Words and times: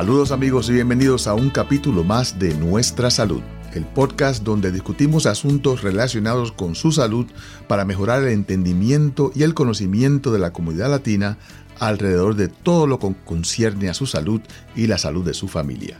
Saludos 0.00 0.32
amigos 0.32 0.70
y 0.70 0.72
bienvenidos 0.72 1.26
a 1.26 1.34
un 1.34 1.50
capítulo 1.50 2.04
más 2.04 2.38
de 2.38 2.54
Nuestra 2.54 3.10
Salud, 3.10 3.42
el 3.74 3.84
podcast 3.84 4.42
donde 4.42 4.72
discutimos 4.72 5.26
asuntos 5.26 5.82
relacionados 5.82 6.52
con 6.52 6.74
su 6.74 6.90
salud 6.90 7.26
para 7.68 7.84
mejorar 7.84 8.22
el 8.22 8.30
entendimiento 8.30 9.30
y 9.34 9.42
el 9.42 9.52
conocimiento 9.52 10.32
de 10.32 10.38
la 10.38 10.54
comunidad 10.54 10.88
latina 10.88 11.36
alrededor 11.78 12.34
de 12.34 12.48
todo 12.48 12.86
lo 12.86 12.98
que 12.98 13.14
concierne 13.26 13.90
a 13.90 13.94
su 13.94 14.06
salud 14.06 14.40
y 14.74 14.86
la 14.86 14.96
salud 14.96 15.22
de 15.22 15.34
su 15.34 15.48
familia. 15.48 15.98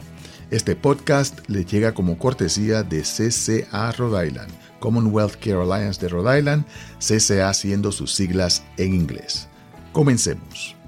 Este 0.51 0.77
podcast 0.77 1.39
le 1.51 1.67
llega 1.67 1.93
como 1.93 2.17
cortesía 2.17 2.83
de 2.83 3.03
CCA 3.03 3.93
Rhode 3.93 4.29
Island, 4.29 4.51
Commonwealth 4.79 5.35
Care 5.35 5.61
Alliance 5.61 6.01
de 6.01 6.09
Rhode 6.09 6.39
Island, 6.39 6.65
CCA 7.01 7.53
siendo 7.53 7.93
sus 7.93 8.15
siglas 8.15 8.65
en 8.79 8.95
inglés. 8.95 9.47
Comencemos. 9.93 10.80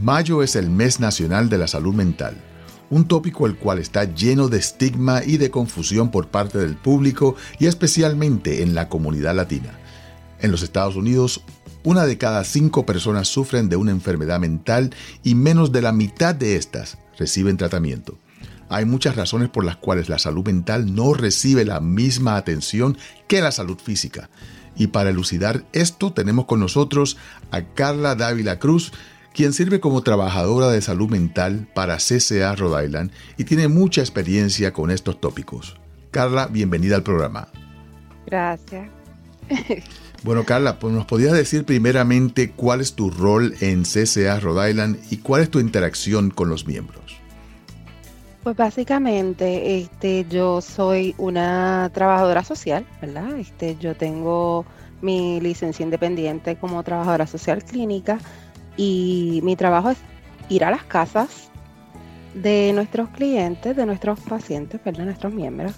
Mayo 0.00 0.44
es 0.44 0.54
el 0.54 0.70
mes 0.70 1.00
nacional 1.00 1.48
de 1.48 1.58
la 1.58 1.66
salud 1.66 1.92
mental, 1.92 2.36
un 2.88 3.08
tópico 3.08 3.46
el 3.46 3.56
cual 3.56 3.80
está 3.80 4.04
lleno 4.04 4.48
de 4.48 4.58
estigma 4.58 5.22
y 5.24 5.38
de 5.38 5.50
confusión 5.50 6.12
por 6.12 6.28
parte 6.28 6.58
del 6.58 6.76
público 6.76 7.34
y 7.58 7.66
especialmente 7.66 8.62
en 8.62 8.76
la 8.76 8.88
comunidad 8.88 9.34
latina. 9.34 9.76
En 10.40 10.52
los 10.52 10.62
Estados 10.62 10.94
Unidos, 10.94 11.42
una 11.82 12.06
de 12.06 12.16
cada 12.16 12.44
cinco 12.44 12.86
personas 12.86 13.26
sufren 13.26 13.68
de 13.68 13.74
una 13.74 13.90
enfermedad 13.90 14.38
mental 14.38 14.94
y 15.24 15.34
menos 15.34 15.72
de 15.72 15.82
la 15.82 15.90
mitad 15.90 16.32
de 16.32 16.54
estas 16.54 16.98
reciben 17.18 17.56
tratamiento. 17.56 18.16
Hay 18.68 18.84
muchas 18.84 19.16
razones 19.16 19.48
por 19.48 19.64
las 19.64 19.78
cuales 19.78 20.08
la 20.08 20.20
salud 20.20 20.46
mental 20.46 20.94
no 20.94 21.12
recibe 21.12 21.64
la 21.64 21.80
misma 21.80 22.36
atención 22.36 22.96
que 23.26 23.40
la 23.40 23.50
salud 23.50 23.78
física. 23.82 24.30
Y 24.76 24.88
para 24.88 25.10
elucidar 25.10 25.64
esto 25.72 26.12
tenemos 26.12 26.44
con 26.44 26.60
nosotros 26.60 27.16
a 27.50 27.62
Carla 27.62 28.14
Dávila 28.14 28.60
Cruz, 28.60 28.92
quien 29.38 29.52
sirve 29.52 29.78
como 29.78 30.02
trabajadora 30.02 30.68
de 30.68 30.82
salud 30.82 31.08
mental 31.08 31.68
para 31.72 31.98
CCA 31.98 32.56
Rhode 32.56 32.86
Island 32.86 33.12
y 33.36 33.44
tiene 33.44 33.68
mucha 33.68 34.00
experiencia 34.00 34.72
con 34.72 34.90
estos 34.90 35.20
tópicos. 35.20 35.76
Carla, 36.10 36.48
bienvenida 36.48 36.96
al 36.96 37.04
programa. 37.04 37.46
Gracias. 38.26 38.90
Bueno, 40.24 40.42
Carla, 40.42 40.80
pues 40.80 40.92
nos 40.92 41.06
podías 41.06 41.32
decir 41.32 41.64
primeramente 41.64 42.50
cuál 42.50 42.80
es 42.80 42.94
tu 42.94 43.08
rol 43.08 43.54
en 43.60 43.84
CCA 43.84 44.40
Rhode 44.40 44.70
Island 44.70 44.98
y 45.12 45.18
cuál 45.18 45.42
es 45.42 45.48
tu 45.48 45.60
interacción 45.60 46.30
con 46.30 46.48
los 46.48 46.66
miembros. 46.66 47.16
Pues 48.42 48.56
básicamente, 48.56 49.78
este, 49.78 50.26
yo 50.28 50.60
soy 50.60 51.14
una 51.16 51.88
trabajadora 51.94 52.42
social, 52.42 52.84
¿verdad? 53.00 53.38
Este, 53.38 53.76
yo 53.78 53.94
tengo 53.94 54.66
mi 55.00 55.40
licencia 55.40 55.84
independiente 55.84 56.56
como 56.56 56.82
trabajadora 56.82 57.28
social 57.28 57.62
clínica 57.62 58.18
y 58.78 59.40
mi 59.42 59.56
trabajo 59.56 59.90
es 59.90 59.98
ir 60.48 60.64
a 60.64 60.70
las 60.70 60.84
casas 60.84 61.50
de 62.32 62.72
nuestros 62.74 63.10
clientes, 63.10 63.76
de 63.76 63.84
nuestros 63.84 64.20
pacientes, 64.20 64.80
de 64.82 65.04
nuestros 65.04 65.34
miembros. 65.34 65.72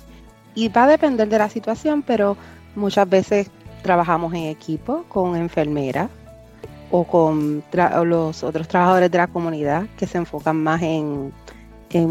Y 0.55 0.69
va 0.69 0.84
a 0.84 0.89
depender 0.89 1.28
de 1.28 1.39
la 1.39 1.48
situación, 1.48 2.03
pero 2.03 2.37
muchas 2.77 3.09
veces 3.09 3.50
trabajamos 3.83 4.33
en 4.34 4.44
equipo 4.44 5.05
con 5.09 5.34
enfermeras 5.34 6.11
o 6.91 7.05
con 7.05 7.65
los 8.05 8.44
otros 8.44 8.69
trabajadores 8.69 9.11
de 9.11 9.19
la 9.19 9.28
comunidad 9.28 9.87
que 9.97 10.06
se 10.06 10.19
enfocan 10.19 10.62
más 10.62 10.82
en 10.82 11.32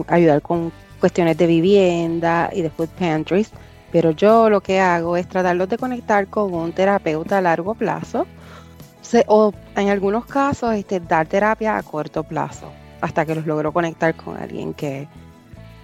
ayudar 0.07 0.41
con 0.41 0.71
cuestiones 1.00 1.38
de 1.38 1.47
vivienda 1.47 2.50
y 2.51 2.61
de 2.61 2.69
food 2.69 2.89
pantries. 2.97 3.51
Pero 3.91 4.11
yo 4.11 4.50
lo 4.50 4.61
que 4.61 4.79
hago 4.79 5.17
es 5.17 5.27
tratarlos 5.27 5.69
de 5.69 5.77
conectar 5.77 6.27
con 6.27 6.53
un 6.53 6.71
terapeuta 6.71 7.38
a 7.38 7.41
largo 7.41 7.75
plazo 7.75 8.25
o 9.27 9.53
en 9.75 9.89
algunos 9.89 10.25
casos 10.25 10.73
este, 10.75 10.99
dar 10.99 11.27
terapia 11.27 11.77
a 11.77 11.83
corto 11.83 12.23
plazo 12.23 12.71
hasta 13.01 13.25
que 13.25 13.35
los 13.35 13.45
logro 13.45 13.71
conectar 13.71 14.15
con 14.15 14.37
alguien 14.37 14.73
que, 14.73 15.07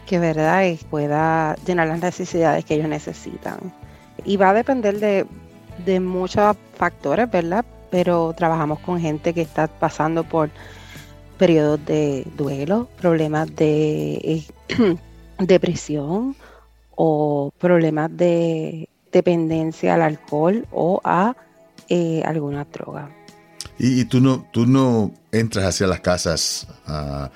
que 0.06 0.20
verdad 0.20 0.64
pueda 0.90 1.56
llenar 1.66 1.88
las 1.88 2.02
necesidades 2.02 2.66
que 2.66 2.76
ellos 2.76 2.90
necesitan. 2.90 3.60
Y 4.24 4.38
va 4.38 4.50
a 4.50 4.54
depender 4.54 5.00
de, 5.00 5.26
de 5.86 6.00
muchos 6.00 6.56
factores, 6.76 7.30
¿verdad? 7.30 7.66
Pero 7.90 8.34
trabajamos 8.34 8.80
con 8.80 9.00
gente 9.00 9.34
que 9.34 9.42
está 9.42 9.68
pasando 9.68 10.24
por 10.24 10.50
periodos 11.38 11.86
de 11.86 12.26
duelo, 12.38 12.88
problemas 13.00 13.54
de 13.56 14.14
eh, 14.16 14.44
depresión 15.40 16.36
o 16.96 17.52
problemas 17.58 18.16
de 18.16 18.90
dependencia 19.12 19.94
al 19.94 20.02
alcohol 20.02 20.66
o 20.72 21.02
a 21.04 21.36
eh, 21.90 22.22
alguna 22.26 22.66
droga. 22.66 23.10
Y, 23.78 24.06
tú 24.06 24.22
no, 24.22 24.48
tú 24.52 24.66
no 24.66 25.12
entras 25.32 25.66
hacia 25.66 25.88
las 25.88 26.00
casas 26.00 26.68
ah, 26.88 27.30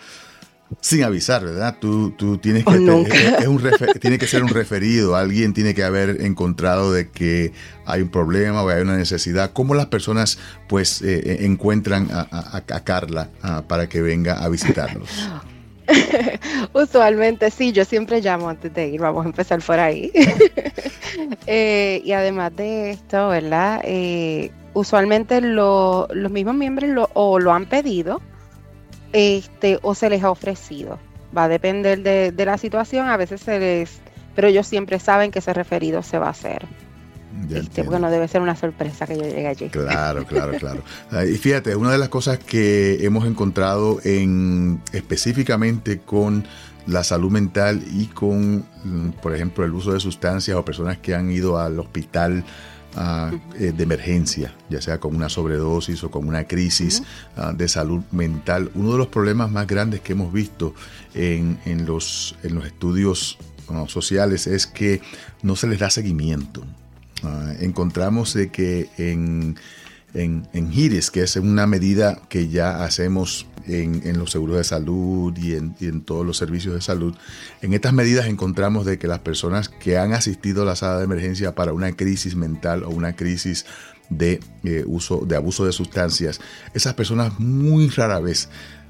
sin 0.81 1.03
avisar, 1.03 1.43
¿verdad? 1.43 1.77
Tú, 1.79 2.11
tú 2.11 2.37
tienes 2.37 2.63
que 2.63 3.99
tiene 3.99 4.17
que 4.17 4.27
ser 4.27 4.43
un 4.43 4.49
referido, 4.49 5.15
alguien 5.15 5.53
tiene 5.53 5.73
que 5.73 5.83
haber 5.83 6.21
encontrado 6.21 6.93
de 6.93 7.09
que 7.09 7.51
hay 7.85 8.01
un 8.01 8.09
problema 8.09 8.63
o 8.63 8.69
hay 8.69 8.81
una 8.81 8.95
necesidad. 8.95 9.51
¿Cómo 9.51 9.73
las 9.73 9.87
personas 9.87 10.37
pues 10.67 11.01
eh, 11.01 11.21
eh, 11.25 11.37
encuentran 11.41 12.07
a, 12.11 12.81
Carla 12.83 13.29
ah, 13.41 13.63
para 13.67 13.89
que 13.89 14.01
venga 14.01 14.43
a 14.43 14.49
visitarlos? 14.49 15.09
Usualmente 16.73 17.51
sí, 17.51 17.71
yo 17.71 17.85
siempre 17.85 18.21
llamo 18.21 18.49
antes 18.49 18.73
de 18.73 18.87
ir, 18.87 19.01
vamos 19.01 19.25
a 19.25 19.29
empezar 19.29 19.61
por 19.61 19.79
ahí. 19.79 20.11
Eh, 21.47 22.01
y 22.05 22.11
además 22.11 22.55
de 22.55 22.91
esto, 22.91 23.29
¿verdad? 23.29 23.81
usualmente 24.73 25.41
los 25.41 26.07
mismos 26.31 26.53
miembros 26.53 26.89
lo, 26.91 27.09
o 27.13 27.39
lo 27.39 27.51
han 27.51 27.65
pedido 27.65 28.21
este, 29.13 29.79
o 29.81 29.95
se 29.95 30.09
les 30.09 30.23
ha 30.23 30.31
ofrecido. 30.31 30.99
Va 31.35 31.45
a 31.45 31.47
depender 31.47 32.01
de, 32.01 32.45
la 32.45 32.57
situación, 32.57 33.07
a 33.07 33.17
veces 33.17 33.41
se 33.41 33.59
les, 33.59 34.01
pero 34.35 34.47
ellos 34.47 34.67
siempre 34.67 34.99
saben 34.99 35.31
que 35.31 35.39
ese 35.39 35.53
referido 35.53 36.01
se 36.03 36.17
va 36.17 36.27
a 36.27 36.31
hacer. 36.31 36.65
Este, 37.51 37.83
bueno, 37.83 38.09
debe 38.09 38.27
ser 38.27 38.41
una 38.41 38.55
sorpresa 38.55 39.05
que 39.05 39.15
yo 39.15 39.23
llegue 39.23 39.47
allí. 39.47 39.69
Claro, 39.69 40.25
claro, 40.25 40.57
claro. 40.59 40.83
Y 41.27 41.35
fíjate, 41.37 41.75
una 41.75 41.91
de 41.91 41.97
las 41.97 42.09
cosas 42.09 42.39
que 42.39 43.03
hemos 43.05 43.25
encontrado 43.25 43.99
en 44.03 44.81
específicamente 44.93 45.99
con 45.99 46.45
la 46.87 47.03
salud 47.03 47.31
mental 47.31 47.83
y 47.93 48.07
con, 48.07 48.65
mm, 48.83 49.09
por 49.21 49.35
ejemplo, 49.35 49.63
el 49.63 49.73
uso 49.73 49.93
de 49.93 49.99
sustancias 49.99 50.57
o 50.57 50.65
personas 50.65 50.97
que 50.97 51.13
han 51.13 51.31
ido 51.31 51.59
al 51.59 51.79
hospital 51.79 52.43
Ah, 52.95 53.31
eh, 53.53 53.71
de 53.71 53.83
emergencia, 53.83 54.51
ya 54.67 54.81
sea 54.81 54.99
con 54.99 55.15
una 55.15 55.29
sobredosis 55.29 56.03
o 56.03 56.09
con 56.09 56.27
una 56.27 56.45
crisis 56.45 57.03
ah, 57.37 57.53
de 57.55 57.67
salud 57.67 58.01
mental. 58.11 58.71
Uno 58.73 58.93
de 58.93 58.97
los 58.97 59.07
problemas 59.07 59.51
más 59.51 59.67
grandes 59.67 60.01
que 60.01 60.13
hemos 60.13 60.33
visto 60.33 60.73
en, 61.13 61.59
los, 61.85 62.35
en 62.41 62.55
los 62.55 62.65
estudios 62.65 63.37
sociales 63.85 64.47
es 64.47 64.65
que 64.65 65.01
no 65.43 65.55
se 65.55 65.67
les 65.67 65.77
da 65.77 65.91
seguimiento. 65.91 66.63
Ah, 67.23 67.53
encontramos 67.59 68.33
de 68.33 68.49
que 68.49 68.89
en 68.97 69.57
en, 70.13 70.47
en 70.53 70.71
GIRIS, 70.71 71.11
que 71.11 71.21
es 71.21 71.35
una 71.35 71.67
medida 71.67 72.19
que 72.29 72.49
ya 72.49 72.83
hacemos 72.83 73.45
en, 73.67 74.01
en 74.07 74.17
los 74.17 74.31
seguros 74.31 74.57
de 74.57 74.63
salud 74.63 75.37
y 75.37 75.53
en, 75.53 75.75
y 75.79 75.87
en, 75.87 76.01
todos 76.01 76.25
los 76.25 76.37
servicios 76.37 76.73
de 76.73 76.81
salud. 76.81 77.15
En 77.61 77.73
estas 77.73 77.93
medidas 77.93 78.27
encontramos 78.27 78.85
de 78.85 78.97
que 78.97 79.07
las 79.07 79.19
personas 79.19 79.69
que 79.69 79.97
han 79.97 80.13
asistido 80.13 80.63
a 80.63 80.65
la 80.65 80.75
sala 80.75 80.97
de 80.97 81.03
emergencia 81.03 81.53
para 81.53 81.73
una 81.73 81.91
crisis 81.91 82.35
mental 82.35 82.83
o 82.83 82.89
una 82.89 83.15
crisis 83.15 83.65
de 84.09 84.39
eh, 84.63 84.83
uso 84.87 85.23
de 85.27 85.35
abuso 85.35 85.65
de 85.65 85.71
sustancias, 85.71 86.41
esas 86.73 86.95
personas 86.95 87.39
muy 87.39 87.89
rara 87.89 88.19
vez 88.19 88.49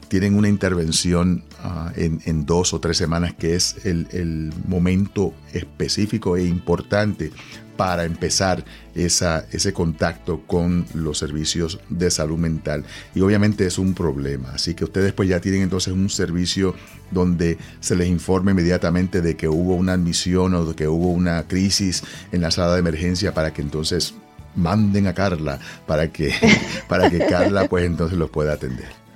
tienen 0.09 0.35
una 0.35 0.49
intervención 0.49 1.43
uh, 1.63 1.91
en, 1.95 2.45
dos 2.45 2.73
o 2.73 2.79
tres 2.79 2.97
semanas, 2.97 3.33
que 3.35 3.55
es 3.55 3.85
el, 3.85 4.51
momento 4.67 5.33
específico 5.53 6.35
e 6.35 6.43
importante 6.43 7.31
para 7.77 8.03
empezar 8.03 8.65
esa, 8.93 9.45
ese 9.51 9.71
contacto 9.71 10.41
con 10.45 10.85
los 10.93 11.17
servicios 11.17 11.79
de 11.87 12.11
salud 12.11 12.37
mental. 12.37 12.83
Y 13.15 13.21
obviamente 13.21 13.65
es 13.65 13.77
un 13.77 13.93
problema. 13.93 14.51
Así 14.51 14.73
que 14.73 14.83
ustedes 14.83 15.13
pues 15.13 15.29
ya 15.29 15.39
tienen 15.39 15.61
entonces 15.61 15.93
un 15.93 16.09
servicio 16.09 16.75
donde 17.11 17.57
se 17.79 17.95
les 17.95 18.09
informe 18.09 18.51
inmediatamente 18.51 19.21
de 19.21 19.37
que 19.37 19.47
hubo 19.47 19.75
una 19.75 19.93
admisión 19.93 20.55
o 20.55 20.65
de 20.65 20.75
que 20.75 20.89
hubo 20.89 21.09
una 21.11 21.47
crisis 21.47 22.03
en 22.33 22.41
la 22.41 22.51
sala 22.51 22.73
de 22.73 22.79
emergencia 22.79 23.33
para 23.33 23.53
que 23.53 23.61
entonces 23.61 24.13
manden 24.55 25.07
a 25.07 25.13
Carla 25.13 25.59
para 25.85 26.11
que, 26.11 26.33
para 26.89 27.09
que 27.09 27.19
Carla 27.19 27.69
pues 27.69 27.85
entonces 27.85 28.17
los 28.17 28.29
pueda 28.29 28.53
atender. 28.53 29.08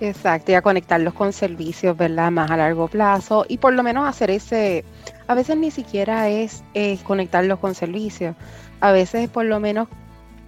Exacto, 0.00 0.52
y 0.52 0.54
a 0.54 0.62
conectarlos 0.62 1.14
con 1.14 1.32
servicios, 1.32 1.96
¿verdad? 1.96 2.30
Más 2.30 2.50
a 2.50 2.56
largo 2.56 2.88
plazo 2.88 3.46
y 3.48 3.58
por 3.58 3.72
lo 3.72 3.82
menos 3.82 4.08
hacer 4.08 4.30
ese, 4.30 4.84
a 5.26 5.34
veces 5.34 5.56
ni 5.56 5.70
siquiera 5.70 6.28
es, 6.28 6.62
conectarlos 7.04 7.58
con 7.58 7.74
servicios, 7.74 8.36
a 8.80 8.92
veces 8.92 9.28
por 9.30 9.44
lo 9.46 9.60
menos 9.60 9.88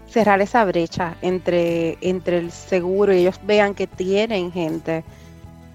cerrar 0.09 0.41
esa 0.41 0.65
brecha 0.65 1.17
entre, 1.23 1.99
entre 2.01 2.39
el 2.39 2.51
seguro 2.51 3.13
y 3.13 3.19
ellos 3.19 3.41
vean 3.45 3.75
que 3.75 3.87
tienen 3.87 4.53
gente 4.53 5.03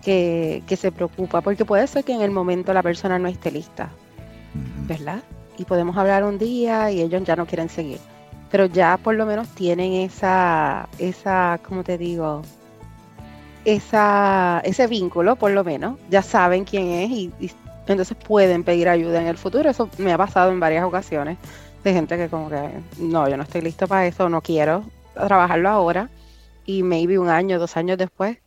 que, 0.04 0.64
que 0.68 0.76
se 0.76 0.92
preocupa, 0.92 1.42
porque 1.42 1.66
puede 1.66 1.88
ser 1.88 2.04
que 2.04 2.14
en 2.14 2.22
el 2.22 2.32
momento 2.32 2.74
la 2.74 2.84
persona 2.84 3.18
no 3.18 3.28
esté 3.28 3.52
lista, 3.52 3.90
¿verdad? 4.88 5.24
Y 5.58 5.66
podemos 5.66 5.98
hablar 5.98 6.24
un 6.24 6.38
día 6.38 6.92
y 6.92 7.02
ellos 7.02 7.24
ya 7.24 7.36
no 7.36 7.46
quieren 7.46 7.70
seguir, 7.70 8.00
pero 8.52 8.68
ya 8.68 8.98
por 8.98 9.16
lo 9.16 9.26
menos 9.26 9.48
tienen 9.50 9.94
esa, 9.94 10.88
esa, 10.98 11.60
¿cómo 11.68 11.84
te 11.84 11.98
digo? 11.98 12.44
Esa, 13.66 14.62
ese 14.64 14.88
vínculo, 14.88 15.36
por 15.36 15.52
lo 15.52 15.64
menos, 15.64 16.00
ya 16.10 16.22
saben 16.22 16.66
quién 16.66 16.90
es 16.92 17.10
y, 17.12 17.32
entonces 17.88 18.16
pueden 18.16 18.64
pedir 18.64 18.88
ayuda 18.88 19.22
en 19.22 19.28
el 19.28 19.38
futuro. 19.38 19.70
Eso 19.70 19.90
me 19.98 20.14
ha 20.14 20.18
pasado 20.18 20.52
en 20.52 20.60
varias 20.60 20.86
ocasiones 20.86 21.38
de 21.84 21.94
gente 21.94 22.16
que 22.16 22.30
como 22.30 22.50
que, 22.50 22.70
no, 23.00 23.28
yo 23.28 23.36
no 23.36 23.44
estoy 23.44 23.62
listo 23.62 23.88
para 23.88 24.06
eso, 24.06 24.30
no 24.30 24.42
quiero 24.42 24.84
trabajarlo 25.14 25.70
ahora 25.70 26.10
y 26.66 26.84
maybe 26.84 27.20
un 27.20 27.30
año, 27.30 27.60
dos 27.60 27.76
años 27.76 27.98
después 27.98 28.38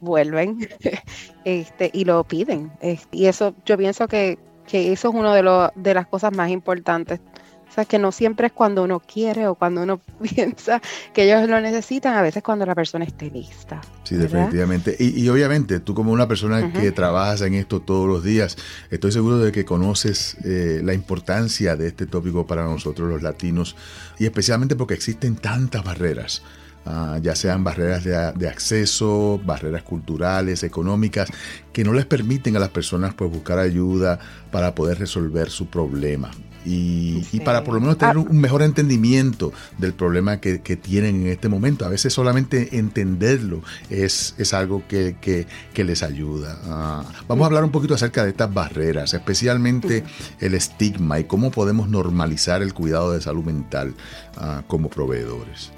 vuelven 0.00 0.68
este, 1.44 1.90
y 1.92 2.04
lo 2.04 2.24
piden. 2.24 2.72
y 3.12 3.26
eso 3.26 3.54
yo 3.64 3.76
pienso 3.76 4.08
que, 4.08 4.38
que 4.66 4.92
eso 4.92 5.10
es 5.10 5.14
una 5.14 5.34
de, 5.34 5.70
de 5.76 5.94
las 5.94 6.06
cosas 6.06 6.34
más 6.34 6.50
importantes 6.50 7.20
o 7.68 7.72
sea, 7.72 7.84
que 7.84 7.98
no 7.98 8.12
siempre 8.12 8.46
es 8.46 8.52
cuando 8.52 8.82
uno 8.82 9.00
quiere 9.00 9.46
o 9.46 9.54
cuando 9.54 9.82
uno 9.82 10.00
piensa 10.34 10.80
que 11.12 11.24
ellos 11.24 11.48
lo 11.48 11.60
necesitan, 11.60 12.14
a 12.14 12.22
veces 12.22 12.42
cuando 12.42 12.64
la 12.66 12.74
persona 12.74 13.04
esté 13.04 13.30
lista. 13.30 13.80
Sí, 14.04 14.16
definitivamente. 14.16 14.96
Y, 14.98 15.28
obviamente, 15.28 15.80
tú 15.80 15.94
como 15.94 16.12
una 16.12 16.26
persona 16.26 16.72
que 16.72 16.92
trabajas 16.92 17.42
en 17.42 17.54
esto 17.54 17.80
todos 17.80 18.08
los 18.08 18.24
días, 18.24 18.56
estoy 18.90 19.12
seguro 19.12 19.38
de 19.38 19.52
que 19.52 19.64
conoces 19.64 20.36
eh, 20.44 20.80
la 20.82 20.94
importancia 20.94 21.76
de 21.76 21.88
este 21.88 22.06
tópico 22.06 22.46
para 22.46 22.64
nosotros 22.64 23.08
los 23.08 23.22
latinos 23.22 23.76
y 24.18 24.24
especialmente 24.24 24.76
porque 24.76 24.94
existen 24.94 25.36
tantas 25.36 25.84
barreras. 25.84 26.42
Ah, 26.86 27.18
ya 27.20 27.34
sean 27.34 27.64
barreras 27.64 28.02
de, 28.02 28.32
de, 28.34 28.48
acceso, 28.48 29.38
barreras 29.44 29.82
culturales, 29.82 30.62
económicas, 30.62 31.28
que 31.70 31.84
no 31.84 31.92
les 31.92 32.06
permiten 32.06 32.56
a 32.56 32.60
las 32.60 32.70
personas 32.70 33.12
pues, 33.12 33.30
buscar 33.30 33.58
ayuda 33.58 34.18
para 34.50 34.74
poder 34.74 34.98
resolver 34.98 35.50
su 35.50 35.66
problema 35.66 36.30
y, 36.64 37.40
para 37.40 37.64
por 37.64 37.74
lo 37.74 37.80
menos 37.80 37.98
tener 37.98 38.16
ah. 38.16 38.20
un 38.20 38.40
mejor 38.40 38.62
entendimiento 38.62 39.52
del 39.78 39.94
problema 39.94 40.38
que, 40.38 40.58
tienen 40.58 41.22
en 41.22 41.26
este 41.28 41.48
momento. 41.48 41.84
A 41.84 41.88
veces 41.88 42.12
solamente 42.12 42.78
entenderlo 42.78 43.62
es, 43.90 44.34
es 44.38 44.54
algo 44.54 44.82
que, 44.86 45.46
les 45.74 46.02
ayuda. 46.02 46.58
Ah, 46.64 47.04
vamos 47.26 47.44
a 47.44 47.46
hablar 47.46 47.64
un 47.64 47.70
poquito 47.70 47.94
acerca 47.94 48.24
de 48.24 48.30
estas 48.30 48.52
barreras, 48.52 49.14
especialmente 49.14 50.04
el 50.40 50.54
estigma 50.54 51.18
y 51.20 51.24
cómo 51.24 51.50
podemos 51.50 51.88
normalizar 51.88 52.62
el 52.62 52.74
cuidado 52.74 53.12
de 53.12 53.20
salud 53.20 53.44
mental 53.44 53.94
ah, 54.36 54.62
como 54.66 54.88
proveedores. 54.88 55.72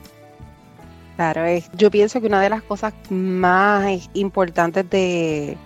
Claro, 1.17 1.43
yo 1.76 1.91
pienso 1.91 2.21
que 2.21 2.29
una 2.29 2.41
de 2.41 2.49
las 2.49 2.62
cosas 2.62 2.94
más 3.11 4.09
importantes 4.15 4.88
de, 4.88 5.59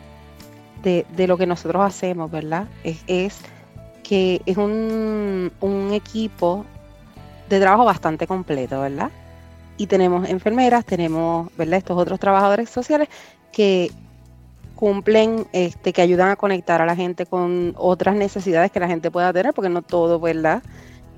de, 0.83 1.27
lo 1.29 1.39
que 1.39 1.47
nosotros 1.47 1.85
hacemos, 1.85 2.31
¿verdad? 2.31 2.67
Es, 2.83 2.99
es 3.07 3.37
que 4.05 4.43
es 4.47 4.57
un, 4.57 5.51
equipo 5.93 6.65
de 7.49 7.59
trabajo 7.59 7.85
bastante 7.85 8.27
completo, 8.27 8.81
¿verdad? 8.81 9.11
Y 9.77 9.87
tenemos 9.89 10.29
enfermeras, 10.29 10.85
tenemos, 10.85 11.49
¿verdad? 11.57 11.79
Estos 11.79 11.99
otros 11.99 12.21
trabajadores 12.21 12.71
sociales 12.71 13.09
que 13.53 13.91
cumplen, 14.77 15.47
este, 15.53 15.93
que 15.93 16.03
ayudan 16.03 16.29
a 16.29 16.37
conectar 16.37 16.81
a 16.81 16.87
la 16.87 16.95
gente 16.95 17.27
con 17.27 17.75
otras 17.77 18.15
necesidades 18.15 18.71
que 18.71 18.81
la 18.81 18.89
gente 18.89 19.11
pueda 19.11 19.33
tener, 19.33 19.53
porque 19.53 19.71
no 19.71 19.83
todo, 19.83 20.21
¿verdad? 20.21 20.63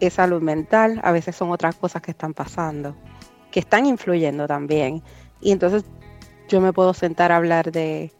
Es 0.00 0.14
salud 0.14 0.42
mental, 0.42 1.00
a 1.02 1.12
veces 1.12 1.36
son 1.36 1.50
otras 1.50 1.74
cosas 1.74 2.02
que 2.02 2.12
están 2.12 2.34
pasando, 2.34 2.94
que 3.50 3.60
están 3.60 3.86
influyendo 3.86 4.46
también. 4.46 5.02
Y 5.40 5.52
entonces 5.52 5.84
yo 6.48 6.60
me 6.60 6.72
puedo 6.72 6.94
sentar 6.94 7.32
a 7.32 7.36
hablar 7.36 7.72
de 7.72 8.12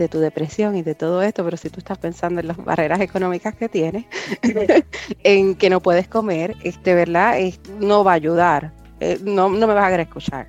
de 0.00 0.08
tu 0.08 0.18
depresión 0.18 0.76
y 0.76 0.82
de 0.82 0.94
todo 0.94 1.22
esto, 1.22 1.44
pero 1.44 1.56
si 1.56 1.68
tú 1.68 1.78
estás 1.78 1.98
pensando 1.98 2.40
en 2.40 2.48
las 2.48 2.56
barreras 2.56 3.00
económicas 3.00 3.54
que 3.54 3.68
tienes, 3.68 4.06
en 5.22 5.54
que 5.54 5.68
no 5.68 5.80
puedes 5.80 6.08
comer, 6.08 6.56
este, 6.62 6.94
¿verdad? 6.94 7.38
no 7.78 8.02
va 8.02 8.12
a 8.12 8.14
ayudar, 8.14 8.72
eh, 9.00 9.18
no, 9.22 9.50
no 9.50 9.66
me 9.66 9.74
vas 9.74 9.84
a 9.84 9.90
querer 9.90 10.06
escuchar. 10.06 10.48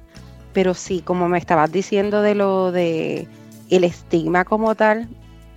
Pero 0.53 0.73
sí, 0.73 1.01
como 1.01 1.27
me 1.27 1.37
estabas 1.37 1.71
diciendo 1.71 2.21
de 2.21 2.35
lo 2.35 2.71
de 2.71 3.27
el 3.69 3.83
estigma 3.83 4.45
como 4.45 4.75
tal, 4.75 5.09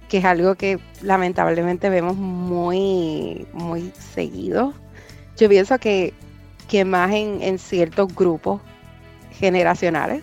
que 0.08 0.18
es 0.18 0.24
algo 0.24 0.56
que 0.56 0.78
lamentablemente 1.00 1.88
vemos 1.88 2.16
muy, 2.16 3.46
muy 3.52 3.92
seguido. 4.14 4.74
Yo 5.36 5.48
pienso 5.48 5.78
que, 5.78 6.14
que 6.68 6.84
más 6.84 7.12
en, 7.12 7.42
en 7.42 7.58
ciertos 7.58 8.14
grupos 8.14 8.60
generacionales, 9.32 10.22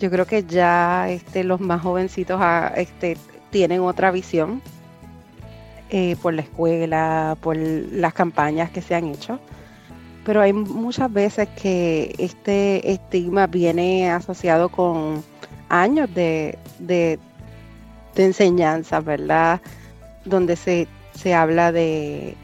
yo 0.00 0.10
creo 0.10 0.26
que 0.26 0.44
ya 0.44 1.10
este, 1.10 1.44
los 1.44 1.60
más 1.60 1.82
jovencitos 1.82 2.40
ah, 2.42 2.72
este, 2.74 3.18
tienen 3.50 3.82
otra 3.82 4.10
visión 4.10 4.62
eh, 5.90 6.16
por 6.22 6.32
la 6.32 6.42
escuela, 6.42 7.36
por 7.40 7.56
las 7.56 8.14
campañas 8.14 8.70
que 8.70 8.80
se 8.80 8.94
han 8.94 9.08
hecho. 9.08 9.38
Pero 10.24 10.40
hay 10.40 10.54
muchas 10.54 11.12
veces 11.12 11.48
que 11.60 12.14
este 12.18 12.92
estigma 12.92 13.46
viene 13.46 14.10
asociado 14.10 14.70
con 14.70 15.22
años 15.68 16.12
de, 16.14 16.58
de, 16.78 17.18
enseñanza, 18.16 19.00
¿verdad? 19.00 19.60
Donde 20.24 20.56
se, 20.56 20.88
se 21.14 21.34
habla 21.34 21.72
de, 21.72 22.36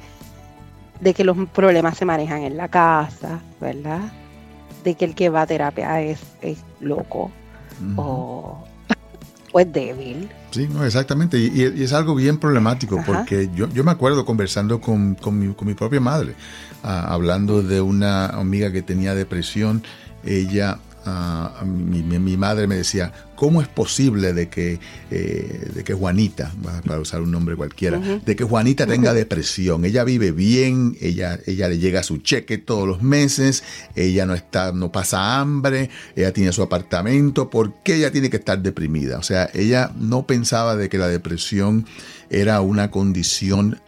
de 1.01 1.15
que 1.15 1.25
los 1.25 1.37
problemas 1.51 1.97
se 1.97 2.05
manejan 2.05 2.43
en 2.43 2.57
la 2.57 2.69
casa, 2.69 3.41
¿verdad? 3.61 4.01
De 4.85 4.95
que 4.95 5.05
el 5.07 5.15
que 5.15 5.29
va 5.29 5.43
a 5.43 5.47
terapia 5.47 6.01
es, 6.01 6.21
es 6.41 6.65
loco, 6.81 7.31
o, 7.97 8.65
es 9.55 9.73
débil. 9.73 10.29
Sí, 10.51 10.69
no, 10.71 10.85
exactamente. 10.85 11.39
Y, 11.39 11.83
es 11.83 11.93
algo 11.93 12.15
bien 12.15 12.39
problemático 12.39 13.03
porque 13.07 13.51
yo, 13.55 13.69
yo, 13.69 13.85
me 13.85 13.91
acuerdo 13.91 14.25
conversando 14.25 14.81
con, 14.81 15.15
con, 15.15 15.39
mi, 15.39 15.55
con 15.55 15.69
mi, 15.69 15.75
propia 15.75 16.01
madre, 16.01 16.35
ah, 16.83 17.07
hablando 17.09 17.63
de 17.63 17.81
una 17.81 18.27
amiga 18.27 18.73
que 18.73 18.83
tenía 18.83 19.15
depresión. 19.15 19.83
Ella 20.25 20.79
mi, 21.65 22.37
madre 22.37 22.67
me 22.67 22.77
decía, 22.77 23.13
¿cómo 23.35 23.63
es 23.63 23.69
posible 23.69 24.33
de 24.33 24.49
que, 24.49 24.81
eh, 25.11 25.71
de 25.75 25.85
que 25.85 25.95
Juanita, 25.95 26.53
para 26.87 27.01
usar 27.01 27.21
un 27.21 27.31
nombre 27.31 27.57
cualquiera, 27.57 27.99
de 27.99 28.37
que 28.37 28.45
Juanita 28.45 28.87
tenga 28.87 29.15
depresión? 29.15 29.85
Ella 29.85 30.05
vive 30.05 30.33
bien, 30.33 30.97
ella, 31.01 31.39
ella 31.47 31.69
le 31.69 31.79
llega 31.79 32.03
su 32.03 32.19
cheque 32.19 32.59
todos 32.59 32.87
los 32.87 33.03
meses, 33.03 33.63
ella 33.95 34.27
no, 34.27 34.35
está, 34.35 34.73
no 34.73 34.93
pasa 34.93 35.41
hambre, 35.41 35.91
ella 36.15 36.33
tiene 36.33 36.53
su 36.53 36.63
apartamento, 36.63 37.51
¿por 37.51 37.75
qué 37.83 37.97
ella 37.97 38.11
tiene 38.11 38.31
que 38.31 38.37
estar 38.37 38.61
deprimida? 38.61 39.19
O 39.19 39.23
sea, 39.23 39.51
ella 39.55 39.93
no 39.99 40.27
pensaba 40.27 40.77
de 40.77 40.89
que 40.89 40.99
la 40.99 41.09
depresión 41.09 41.87
era 42.31 42.61
una 42.61 42.91
condición 42.91 43.81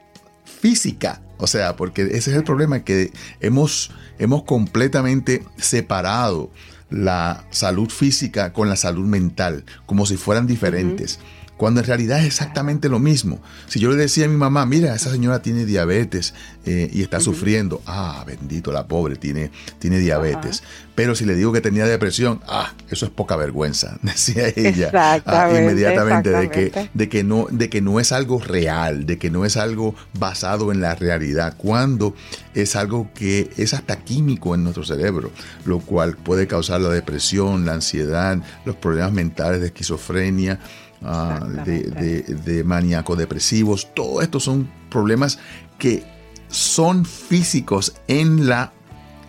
física. 0.44 1.22
O 1.38 1.46
sea, 1.46 1.76
porque 1.76 2.02
ese 2.02 2.30
es 2.30 2.37
el 2.37 2.44
problema, 2.44 2.80
que 2.80 3.12
hemos, 3.40 3.92
hemos 4.18 4.42
completamente 4.42 5.44
separado 5.56 6.50
la 6.90 7.45
salud 7.50 7.90
física 7.90 8.52
con 8.52 8.68
la 8.68 8.76
salud 8.76 9.07
mental, 9.07 9.64
como 9.87 10.07
si 10.07 10.16
fueran 10.16 10.47
diferentes 10.47 11.18
cuando 11.58 11.80
en 11.80 11.86
realidad 11.86 12.20
es 12.20 12.26
exactamente 12.26 12.88
lo 12.88 13.00
mismo. 13.00 13.40
Si 13.66 13.80
yo 13.80 13.90
le 13.90 13.96
decía 13.96 14.24
a 14.24 14.28
mi 14.28 14.36
mamá, 14.36 14.64
mira, 14.64 14.94
esa 14.94 15.10
señora 15.10 15.42
tiene 15.42 15.66
diabetes 15.66 16.32
eh, 16.64 16.88
y 16.92 17.02
está 17.02 17.18
sufriendo, 17.20 17.82
ah, 17.84 18.24
bendito, 18.26 18.72
la 18.72 18.86
pobre 18.86 19.16
tiene, 19.16 19.50
tiene 19.80 19.98
diabetes. 19.98 20.62
Pero 20.94 21.16
si 21.16 21.24
le 21.24 21.34
digo 21.34 21.52
que 21.52 21.60
tenía 21.60 21.84
depresión, 21.84 22.40
ah, 22.46 22.72
eso 22.90 23.06
es 23.06 23.10
poca 23.10 23.34
vergüenza, 23.36 23.98
decía 24.02 24.52
ella. 24.54 24.90
Ah, 25.26 25.50
inmediatamente 25.50 26.30
de 26.30 26.48
que, 26.48 26.90
de, 26.94 27.08
que 27.08 27.24
no, 27.24 27.48
de 27.50 27.68
que 27.68 27.80
no 27.80 27.98
es 27.98 28.12
algo 28.12 28.38
real, 28.38 29.04
de 29.04 29.18
que 29.18 29.28
no 29.28 29.44
es 29.44 29.56
algo 29.56 29.96
basado 30.16 30.70
en 30.70 30.80
la 30.80 30.94
realidad, 30.94 31.54
cuando 31.58 32.14
es 32.54 32.76
algo 32.76 33.10
que 33.14 33.50
es 33.56 33.74
hasta 33.74 33.96
químico 33.96 34.54
en 34.54 34.62
nuestro 34.62 34.84
cerebro, 34.84 35.32
lo 35.64 35.80
cual 35.80 36.16
puede 36.16 36.46
causar 36.46 36.80
la 36.80 36.90
depresión, 36.90 37.66
la 37.66 37.74
ansiedad, 37.74 38.38
los 38.64 38.76
problemas 38.76 39.12
mentales 39.12 39.60
de 39.60 39.66
esquizofrenia 39.66 40.60
Ah, 41.02 41.47
de, 41.64 42.23
de, 42.23 42.64
maníaco 42.64 43.14
depresivos. 43.14 43.88
Todo 43.95 44.21
esto 44.21 44.40
son 44.40 44.71
problemas 44.90 45.38
que 45.78 46.05
son 46.49 47.05
físicos 47.05 47.95
en 48.09 48.49
la 48.49 48.73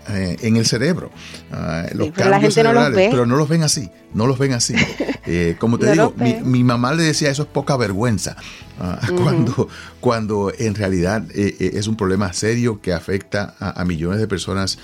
eh, 0.10 0.38
en 0.42 0.58
el 0.58 0.66
cerebro. 0.66 1.12
Ah, 1.51 1.86
los 1.94 2.12
cambios 2.12 2.54
cerebrales, 2.54 3.10
pero 3.12 3.25
no 3.25 3.36
los 3.36 3.48
ven 3.48 3.63
así, 3.63 3.89
no 4.13 4.28
los 4.28 4.38
ven 4.38 4.54
así. 4.54 4.75
Eh, 5.32 5.58
como 5.60 5.78
te 5.78 5.92
digo, 5.92 6.12
mi, 6.18 6.63
mamá 6.63 6.92
le 6.94 7.04
decía 7.04 7.30
eso 7.30 7.44
es 7.44 7.50
poca 7.50 7.78
vergüenza, 7.78 8.36
ah, 8.80 9.00
cuando, 9.22 9.68
cuando 10.00 10.51
en 10.58 10.74
realidad 10.74 11.24
eh, 11.36 11.74
es 11.75 11.86
un 11.86 11.96
problema 11.96 12.34
serio 12.34 12.82
que 12.82 12.94
afecta 12.94 13.54
a, 13.60 13.86
millones 13.86 14.20
de 14.20 14.28
personas 14.28 14.80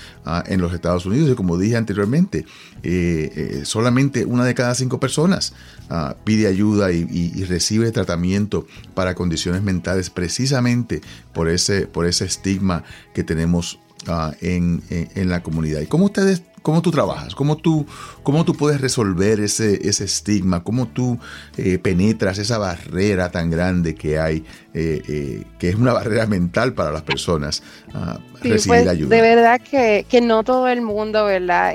en 0.46 0.62
los 0.62 0.72
Estados 0.72 1.08
Unidos. 1.08 1.32
Y 1.32 1.34
como 1.36 1.58
dije 1.58 1.78
anteriormente, 1.78 2.46
solamente 3.64 4.26
una 4.26 4.46
de 4.46 4.54
cada 4.54 4.76
cinco 4.76 5.00
personas 5.00 5.54
pide 6.26 6.46
ayuda 6.46 6.92
y, 6.92 7.44
recibe 7.46 7.92
tratamiento 7.92 8.68
para 8.94 9.16
condiciones 9.16 9.64
mentales 9.64 10.12
precisamente 10.12 11.02
por 11.34 11.50
ese, 11.50 11.88
por 11.88 12.06
ese 12.06 12.26
estigma 12.26 12.84
que 13.16 13.24
tenemos 13.24 13.80
Ah, 14.08 14.34
en, 14.42 14.82
la 15.16 15.42
comunidad. 15.42 15.82
¿Y 15.82 15.88
cómo 15.88 16.06
ustedes, 16.06 16.44
cómo 16.62 16.82
tú 16.82 16.92
trabajas? 16.92 17.34
¿Cómo 17.34 17.58
tú, 17.58 17.88
cómo 18.22 18.46
tú 18.46 18.54
puedes 18.54 18.80
resolver 18.80 19.40
ese, 19.40 19.88
ese 19.88 20.04
estigma? 20.04 20.64
¿Cómo 20.64 20.88
tú 20.88 21.18
eh, 21.58 21.80
penetras 21.80 22.38
esa 22.38 22.58
barrera 22.58 23.32
tan 23.32 23.50
grande 23.50 23.96
que 23.96 24.20
hay, 24.20 24.46
eh, 24.74 25.02
eh, 25.08 25.44
que 25.58 25.70
es 25.70 25.76
una 25.76 25.94
barrera 25.94 26.28
mental 26.28 26.74
para 26.74 26.92
las 26.92 27.02
personas 27.02 27.64
uh, 27.96 28.20
recibir 28.44 28.80
pues, 28.80 28.88
ayuda? 28.88 29.16
De 29.16 29.22
verdad 29.22 29.62
que, 29.62 30.22
no 30.22 30.44
todo 30.44 30.68
el 30.68 30.82
mundo, 30.82 31.26
¿verdad? 31.26 31.74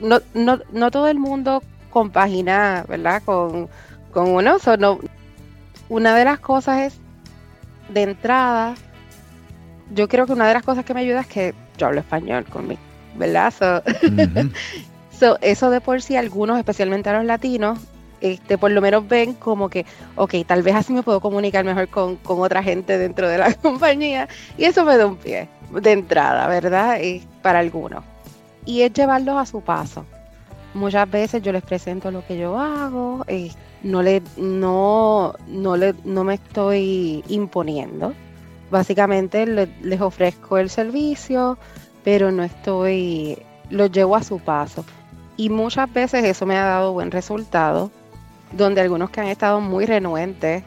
No, 0.00 0.20
no, 0.34 0.58
no 0.72 0.90
todo 0.90 1.08
el 1.08 1.18
mundo 1.18 1.62
compagina, 1.90 2.84
¿verdad? 2.88 3.22
Con, 3.24 3.68
con 4.10 4.30
uno. 4.30 4.56
no, 4.78 4.98
una 5.88 6.16
de 6.16 6.24
las 6.24 6.40
cosas 6.40 6.92
es, 6.92 7.00
de 7.92 8.02
entrada, 8.02 8.74
yo 9.94 10.08
creo 10.08 10.26
que 10.26 10.32
una 10.32 10.46
de 10.48 10.54
las 10.54 10.62
cosas 10.62 10.84
que 10.84 10.92
me 10.92 11.00
ayuda 11.00 11.20
es 11.20 11.26
que 11.26 11.54
yo 11.78 11.86
hablo 11.86 12.00
español 12.00 12.44
conmigo, 12.44 12.80
¿verdad? 13.16 13.82
eso 15.40 15.70
de 15.70 15.80
por 15.80 16.02
sí, 16.02 16.16
algunos, 16.16 16.58
especialmente 16.58 17.08
a 17.08 17.14
los 17.14 17.24
latinos, 17.24 17.78
este, 18.20 18.58
por 18.58 18.70
lo 18.70 18.80
menos 18.80 19.06
ven 19.06 19.34
como 19.34 19.68
que, 19.68 19.86
ok, 20.16 20.34
tal 20.46 20.62
vez 20.62 20.74
así 20.74 20.92
me 20.92 21.02
puedo 21.02 21.20
comunicar 21.20 21.64
mejor 21.64 21.88
con, 21.88 22.16
con 22.16 22.40
otra 22.40 22.62
gente 22.62 22.98
dentro 22.98 23.28
de 23.28 23.38
la 23.38 23.54
compañía. 23.62 24.28
Y 24.56 24.64
eso 24.64 24.84
me 24.84 24.96
da 24.96 25.06
un 25.06 25.16
pie 25.16 25.48
de 25.70 25.92
entrada, 25.92 26.46
¿verdad? 26.48 26.98
para 27.42 27.60
algunos. 27.60 28.04
Y 28.64 28.82
es 28.82 28.92
llevarlos 28.92 29.36
a 29.36 29.46
su 29.46 29.60
paso. 29.60 30.04
Muchas 30.74 31.10
veces 31.10 31.42
yo 31.42 31.52
les 31.52 31.62
presento 31.62 32.10
lo 32.10 32.26
que 32.26 32.36
yo 32.36 32.58
hago, 32.58 33.24
eh, 33.26 33.50
no, 33.82 34.02
le, 34.02 34.22
no, 34.36 35.34
no, 35.46 35.76
le, 35.76 35.94
no 36.04 36.24
me 36.24 36.34
estoy 36.34 37.24
imponiendo. 37.28 38.12
Básicamente 38.70 39.46
les 39.46 40.00
ofrezco 40.00 40.58
el 40.58 40.68
servicio, 40.68 41.58
pero 42.04 42.30
no 42.30 42.42
estoy, 42.42 43.38
lo 43.70 43.86
llevo 43.86 44.16
a 44.16 44.22
su 44.22 44.38
paso. 44.40 44.84
Y 45.36 45.50
muchas 45.50 45.92
veces 45.92 46.24
eso 46.24 46.46
me 46.46 46.56
ha 46.56 46.64
dado 46.64 46.92
buen 46.92 47.10
resultado, 47.10 47.90
donde 48.52 48.80
algunos 48.80 49.10
que 49.10 49.20
han 49.20 49.28
estado 49.28 49.60
muy 49.60 49.86
renuentes, 49.86 50.64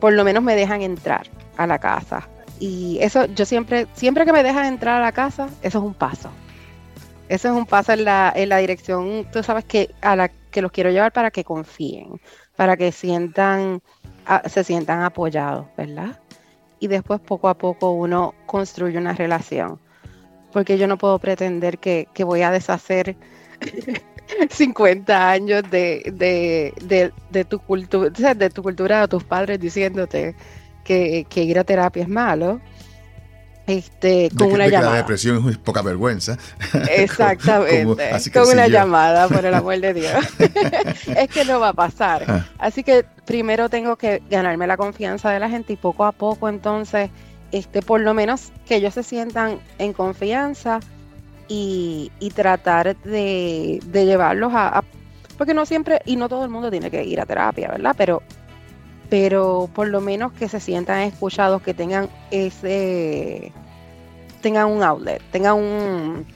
por 0.00 0.12
lo 0.12 0.24
menos 0.24 0.42
me 0.42 0.56
dejan 0.56 0.82
entrar 0.82 1.26
a 1.56 1.66
la 1.66 1.78
casa. 1.78 2.28
Y 2.58 2.98
eso, 3.00 3.26
yo 3.26 3.46
siempre, 3.46 3.86
siempre 3.94 4.24
que 4.26 4.32
me 4.32 4.42
dejan 4.42 4.66
entrar 4.66 4.96
a 4.96 5.04
la 5.04 5.12
casa, 5.12 5.48
eso 5.62 5.78
es 5.78 5.84
un 5.84 5.94
paso. 5.94 6.30
Eso 7.28 7.48
es 7.48 7.54
un 7.54 7.64
paso 7.64 7.92
en 7.92 8.04
la, 8.04 8.32
en 8.34 8.48
la 8.48 8.58
dirección, 8.58 9.26
tú 9.32 9.42
sabes 9.42 9.64
que 9.64 9.94
a 10.02 10.16
la 10.16 10.28
que 10.28 10.62
los 10.62 10.72
quiero 10.72 10.90
llevar 10.90 11.12
para 11.12 11.30
que 11.30 11.44
confíen, 11.44 12.20
para 12.56 12.76
que 12.76 12.92
sientan, 12.92 13.82
se 14.46 14.64
sientan 14.64 15.02
apoyados, 15.02 15.66
¿verdad? 15.76 16.18
Y 16.80 16.88
después 16.88 17.20
poco 17.20 17.48
a 17.48 17.56
poco 17.56 17.92
uno 17.92 18.34
construye 18.46 18.98
una 18.98 19.12
relación. 19.12 19.78
Porque 20.52 20.78
yo 20.78 20.88
no 20.88 20.98
puedo 20.98 21.18
pretender 21.18 21.78
que, 21.78 22.08
que 22.12 22.24
voy 22.24 22.42
a 22.42 22.50
deshacer 22.50 23.16
50 24.50 25.30
años 25.30 25.62
de, 25.70 26.72
tu 27.48 27.58
cultura, 27.60 28.34
de 28.34 28.50
tu 28.50 28.62
cultura, 28.62 29.00
de 29.02 29.08
tus 29.08 29.24
padres 29.24 29.60
diciéndote 29.60 30.34
que, 30.84 31.26
ir 31.34 31.58
a 31.58 31.64
terapia 31.64 32.02
es 32.02 32.08
malo. 32.08 32.60
Este, 33.70 34.30
con 34.36 34.50
una 34.50 34.66
llamada. 34.66 34.90
la 34.90 34.96
depresión 34.96 35.48
es 35.48 35.58
poca 35.58 35.82
vergüenza. 35.82 36.36
Exactamente. 36.90 38.10
con 38.32 38.48
una 38.48 38.66
llamada, 38.66 39.28
por 39.28 39.44
el 39.44 39.54
amor 39.54 39.78
de 39.78 39.94
Dios. 39.94 40.24
es 41.16 41.28
que 41.28 41.44
no 41.44 41.60
va 41.60 41.68
a 41.68 41.72
pasar. 41.72 42.24
Ah. 42.26 42.46
Así 42.58 42.82
que 42.82 43.04
primero 43.24 43.68
tengo 43.68 43.96
que 43.96 44.22
ganarme 44.28 44.66
la 44.66 44.76
confianza 44.76 45.30
de 45.30 45.38
la 45.38 45.48
gente 45.48 45.74
y 45.74 45.76
poco 45.76 46.04
a 46.04 46.12
poco 46.12 46.48
entonces, 46.48 47.10
este, 47.52 47.80
por 47.80 48.00
lo 48.00 48.12
menos 48.12 48.50
que 48.66 48.76
ellos 48.76 48.94
se 48.94 49.04
sientan 49.04 49.60
en 49.78 49.92
confianza 49.92 50.80
y, 51.46 52.10
tratar 52.34 52.96
de, 52.96 53.80
llevarlos 53.92 54.52
a, 54.54 54.82
Porque 55.36 55.54
no 55.54 55.66
siempre, 55.66 56.00
y 56.04 56.16
no 56.16 56.28
todo 56.28 56.44
el 56.44 56.50
mundo 56.50 56.70
tiene 56.70 56.90
que 56.90 57.04
ir 57.04 57.20
a 57.20 57.26
terapia, 57.26 57.68
¿verdad? 57.68 57.94
Pero, 57.96 58.22
pero 59.10 59.68
por 59.74 59.88
lo 59.88 60.00
menos 60.00 60.32
que 60.32 60.48
se 60.48 60.60
sientan 60.60 61.00
escuchados, 61.00 61.60
que 61.60 61.74
tengan 61.74 62.08
ese... 62.30 63.52
tengan 64.40 64.68
un 64.68 64.82
outlet, 64.82 65.20
tengan 65.32 65.56
un, 65.56 66.26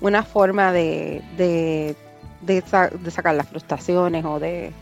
una 0.00 0.24
forma 0.24 0.72
de, 0.72 1.22
de, 1.36 1.96
de, 2.42 3.10
sacar 3.10 3.36
las 3.36 3.48
frustraciones 3.48 4.24
o 4.24 4.40
de, 4.40 4.72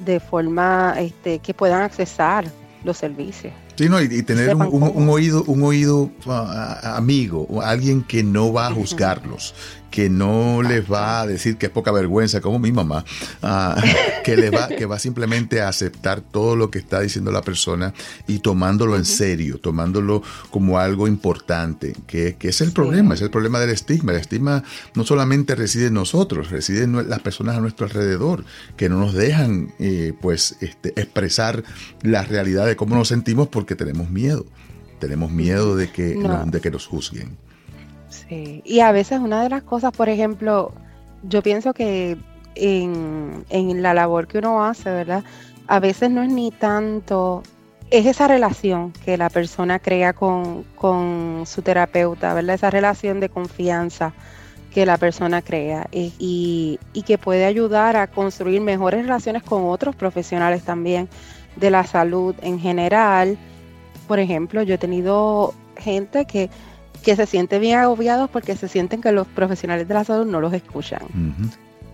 de 0.00 0.20
forma 0.20 0.96
este, 0.98 1.38
que 1.38 1.54
puedan 1.54 1.82
accesar 1.82 2.44
los 2.82 2.98
servicios. 2.98 3.52
Sí, 3.76 3.88
no, 3.88 4.00
y, 4.00 4.22
tener 4.22 4.54
un, 4.54 5.08
oído, 5.08 5.42
un 5.44 5.62
oído 5.64 6.10
ah, 6.26 6.94
amigo, 6.96 7.60
alguien 7.62 8.02
que 8.02 8.22
no 8.22 8.52
va 8.52 8.68
a 8.68 8.70
juzgarlos, 8.70 9.54
que 9.94 10.10
no 10.10 10.60
les 10.60 10.90
va 10.90 11.20
a 11.20 11.26
decir 11.28 11.56
que 11.56 11.66
es 11.66 11.72
poca 11.72 11.92
vergüenza, 11.92 12.40
como 12.40 12.58
mi 12.58 12.72
mamá, 12.72 13.04
ah, 13.42 13.80
que 14.24 14.36
les 14.36 14.52
va, 14.52 14.66
que 14.66 14.86
va 14.86 14.98
simplemente 14.98 15.60
a 15.60 15.68
aceptar 15.68 16.20
todo 16.20 16.56
lo 16.56 16.68
que 16.68 16.80
está 16.80 17.00
diciendo 17.00 17.30
la 17.30 17.42
persona 17.42 17.94
y 18.26 18.40
tomándolo 18.40 18.96
en 18.96 19.04
serio, 19.04 19.58
tomándolo 19.58 20.20
como 20.50 20.80
algo 20.80 21.06
importante, 21.06 21.94
que, 22.08 22.36
es 22.40 22.60
el 22.60 22.72
problema, 22.72 23.14
es 23.14 23.22
el 23.22 23.30
problema 23.30 23.60
del 23.60 23.70
estigma. 23.70 24.10
El 24.10 24.18
estigma 24.18 24.64
no 24.96 25.04
solamente 25.04 25.54
reside 25.54 25.86
en 25.86 25.94
nosotros, 25.94 26.50
reside 26.50 26.82
en 26.82 27.08
las 27.08 27.20
personas 27.20 27.56
a 27.56 27.60
nuestro 27.60 27.86
alrededor, 27.86 28.44
que 28.76 28.88
no 28.88 28.98
nos 28.98 29.14
dejan 29.14 29.74
eh, 29.78 30.12
pues 30.20 30.56
este, 30.60 30.88
expresar 31.00 31.62
la 32.02 32.22
realidad 32.22 32.66
de 32.66 32.74
cómo 32.74 32.96
nos 32.96 33.06
sentimos 33.06 33.46
porque 33.46 33.63
tenemos 33.64 34.10
miedo. 34.10 34.44
Tenemos 34.98 35.30
miedo 35.30 35.76
de 35.76 35.90
que, 35.90 36.16
de 36.46 36.60
que 36.60 36.70
nos 36.70 36.86
juzguen. 36.86 37.36
Sí, 38.08 38.62
y 38.64 38.80
a 38.80 38.92
veces 38.92 39.18
una 39.20 39.42
de 39.42 39.48
las 39.48 39.62
cosas, 39.62 39.92
por 39.92 40.08
ejemplo, 40.08 40.72
yo 41.24 41.42
pienso 41.42 41.74
que 41.74 42.16
en, 42.54 43.82
la 43.82 43.94
labor 43.94 44.26
que 44.26 44.38
uno 44.38 44.64
hace, 44.64 44.90
¿verdad? 44.90 45.24
A 45.66 45.80
veces 45.80 46.10
no 46.10 46.22
es 46.22 46.30
ni 46.30 46.50
tanto, 46.50 47.42
es 47.90 48.06
esa 48.06 48.28
relación 48.28 48.92
que 49.04 49.16
la 49.16 49.30
persona 49.30 49.78
crea 49.78 50.12
con, 50.12 50.64
su 51.46 51.62
terapeuta, 51.62 52.34
¿verdad? 52.34 52.54
Esa 52.54 52.70
relación 52.70 53.20
de 53.20 53.28
confianza 53.28 54.12
que 54.72 54.86
la 54.86 54.98
persona 54.98 55.40
crea 55.40 55.88
y, 55.92 56.78
y, 56.92 57.02
que 57.02 57.16
puede 57.16 57.44
ayudar 57.44 57.96
a 57.96 58.08
construir 58.08 58.60
mejores 58.60 59.02
relaciones 59.02 59.44
con 59.44 59.66
otros 59.66 59.94
profesionales 59.94 60.64
también 60.64 61.08
de 61.56 61.70
la 61.70 61.84
salud 61.84 62.34
en 62.42 62.58
general. 62.58 63.38
Por 64.06 64.18
ejemplo, 64.18 64.62
yo 64.62 64.74
he 64.74 64.78
tenido 64.78 65.54
gente 65.76 66.24
que 66.26 66.50
que 67.04 67.14
se 67.14 67.26
sienten 67.26 67.60
bien 67.60 67.78
agobiados 67.78 68.28
porque 68.30 68.56
se 68.56 68.66
sienten 68.66 69.00
que 69.00 69.12
los 69.12 69.28
profesionales 69.28 69.86
de 69.86 69.94
la 69.94 70.04
salud 70.04 70.26
no 70.26 70.40
los 70.40 70.52
escuchan, 70.52 71.02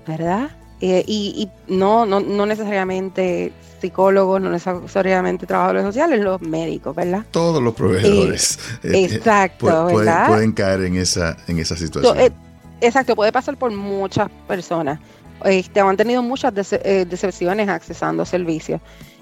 ¿verdad? 0.07 0.51
Eh, 0.81 1.05
y, 1.07 1.51
no, 1.69 2.07
no, 2.07 2.21
no, 2.21 2.47
necesariamente 2.47 3.53
psicólogos, 3.83 4.41
no 4.41 4.51
necesariamente 4.51 5.47
trabajadores 5.47 5.83
sociales, 5.83 6.21
los 6.21 6.41
médicos, 6.41 6.97
¿verdad? 6.97 7.27
Todos 7.31 7.63
los 7.63 7.75
proveedores. 7.75 8.59
Eh, 8.83 8.93
eh, 8.95 9.05
exacto, 9.05 9.87
¿verdad? 9.87 10.29
Pueden, 10.29 10.53
caer 10.53 10.85
en 10.85 10.97
esa, 10.97 11.37
en 11.49 11.59
esa 11.59 11.77
situación. 11.77 12.33
exacto, 12.81 13.15
puede 13.15 13.33
pasar 13.33 13.59
por 13.59 13.73
muchas 13.73 14.31
personas. 14.49 15.01
Este, 15.45 15.81
han 15.81 15.97
tenido 15.97 16.23
muchas 16.23 16.55
decepciones 16.55 17.69
accesando 17.69 18.25
servicios. 18.25 18.81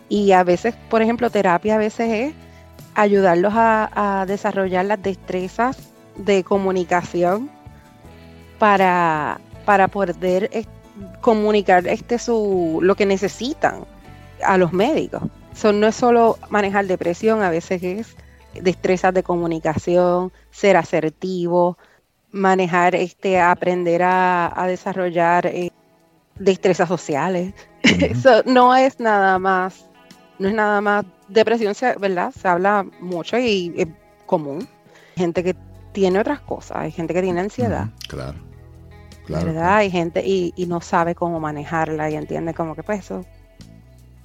Y 0.09 0.33
a 0.33 0.45
veces, 0.45 0.75
por 0.89 1.03
ejemplo, 1.03 1.29
terapia 1.29 1.75
a 1.75 1.79
veces 1.79 2.09
es 2.13 2.35
ayudarlos 2.99 3.53
a, 3.57 4.25
desarrollar 4.27 4.85
las 4.85 5.01
destrezas 5.01 5.79
de 6.17 6.43
comunicación 6.43 7.49
para, 8.59 9.41
para 9.65 9.87
poder 9.87 10.51
eh, 10.53 10.65
comunicar 11.21 11.87
este 11.87 12.19
su 12.19 12.81
lo 12.83 12.97
que 12.97 13.07
necesitan 13.07 13.85
a 14.45 14.59
los 14.59 14.73
médicos. 14.73 15.23
no 15.73 15.87
es 15.87 15.95
solo 15.95 16.39
manejar 16.51 16.87
depresión, 16.87 17.43
a 17.43 17.51
veces 17.51 17.83
es 17.83 18.17
destrezas 18.61 19.15
de 19.15 19.23
comunicación, 19.23 20.33
ser 20.51 20.77
asertivo, 20.77 21.79
manejar 22.33 22.97
este, 22.97 23.41
aprender 23.41 24.03
a, 24.03 24.65
desarrollar 24.67 25.47
eh, 25.47 25.71
destrezas 26.35 26.89
sociales. 26.89 27.55
Eso 27.83 28.43
no 28.45 28.75
es 28.75 28.99
nada 28.99 29.39
más, 29.39 29.88
no 30.39 30.49
es 30.49 30.55
nada 30.55 30.81
más 30.81 31.05
depresión, 31.29 31.75
se, 31.75 31.95
¿verdad? 31.97 32.33
Se 32.33 32.49
habla 32.49 32.87
mucho 33.01 33.39
y 33.39 33.75
es 33.77 33.89
común. 34.27 34.69
Gente 35.17 35.43
que 35.43 35.57
tiene 35.93 36.21
otras 36.21 36.41
cosas, 36.41 36.77
hay 36.79 36.93
gente 36.93 37.15
que 37.15 37.23
tiene 37.23 37.41
ansiedad. 37.41 37.89
claro. 38.09 38.49
Claro. 39.27 39.45
¿Verdad? 39.45 39.77
Hay 39.77 39.91
gente 39.91 40.27
y, 40.27 40.55
no 40.69 40.81
sabe 40.81 41.15
cómo 41.15 41.39
manejarla 41.39 42.11
y 42.11 42.15
entiende 42.15 42.55
como 42.55 42.75
que 42.75 42.83
pues 42.83 43.01
eso, 43.01 43.27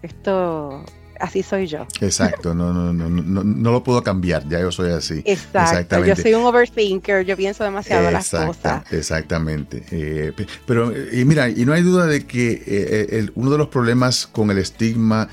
esto, 0.01 0.85
así 1.19 1.43
soy 1.43 1.67
yo. 1.67 1.85
Exacto, 1.99 2.55
no, 2.55 2.71
no, 2.71 2.93
no, 2.93 3.09
no, 3.09 3.43
no 3.43 3.71
lo 3.73 3.83
puedo 3.83 4.01
cambiar, 4.01 4.47
ya 4.47 4.61
yo 4.61 4.71
soy 4.71 4.93
así. 4.93 5.21
Exacto, 5.25 6.05
yo 6.05 6.15
soy 6.15 6.33
un 6.35 6.45
overthinker, 6.45 7.25
yo 7.25 7.35
pienso 7.35 7.65
demasiado 7.65 8.09
las 8.11 8.29
cosas. 8.29 8.89
Exactamente. 8.93 9.83
Eh, 9.91 10.31
pero, 10.65 10.93
y 11.11 11.25
mira, 11.25 11.49
y 11.49 11.65
no 11.65 11.73
hay 11.73 11.81
duda 11.81 12.05
de 12.05 12.25
que 12.25 12.63
eh, 12.65 13.29
uno 13.35 13.51
de 13.51 13.57
los 13.57 13.67
problemas 13.67 14.25
con 14.25 14.51
el 14.51 14.57
estigma 14.57 15.27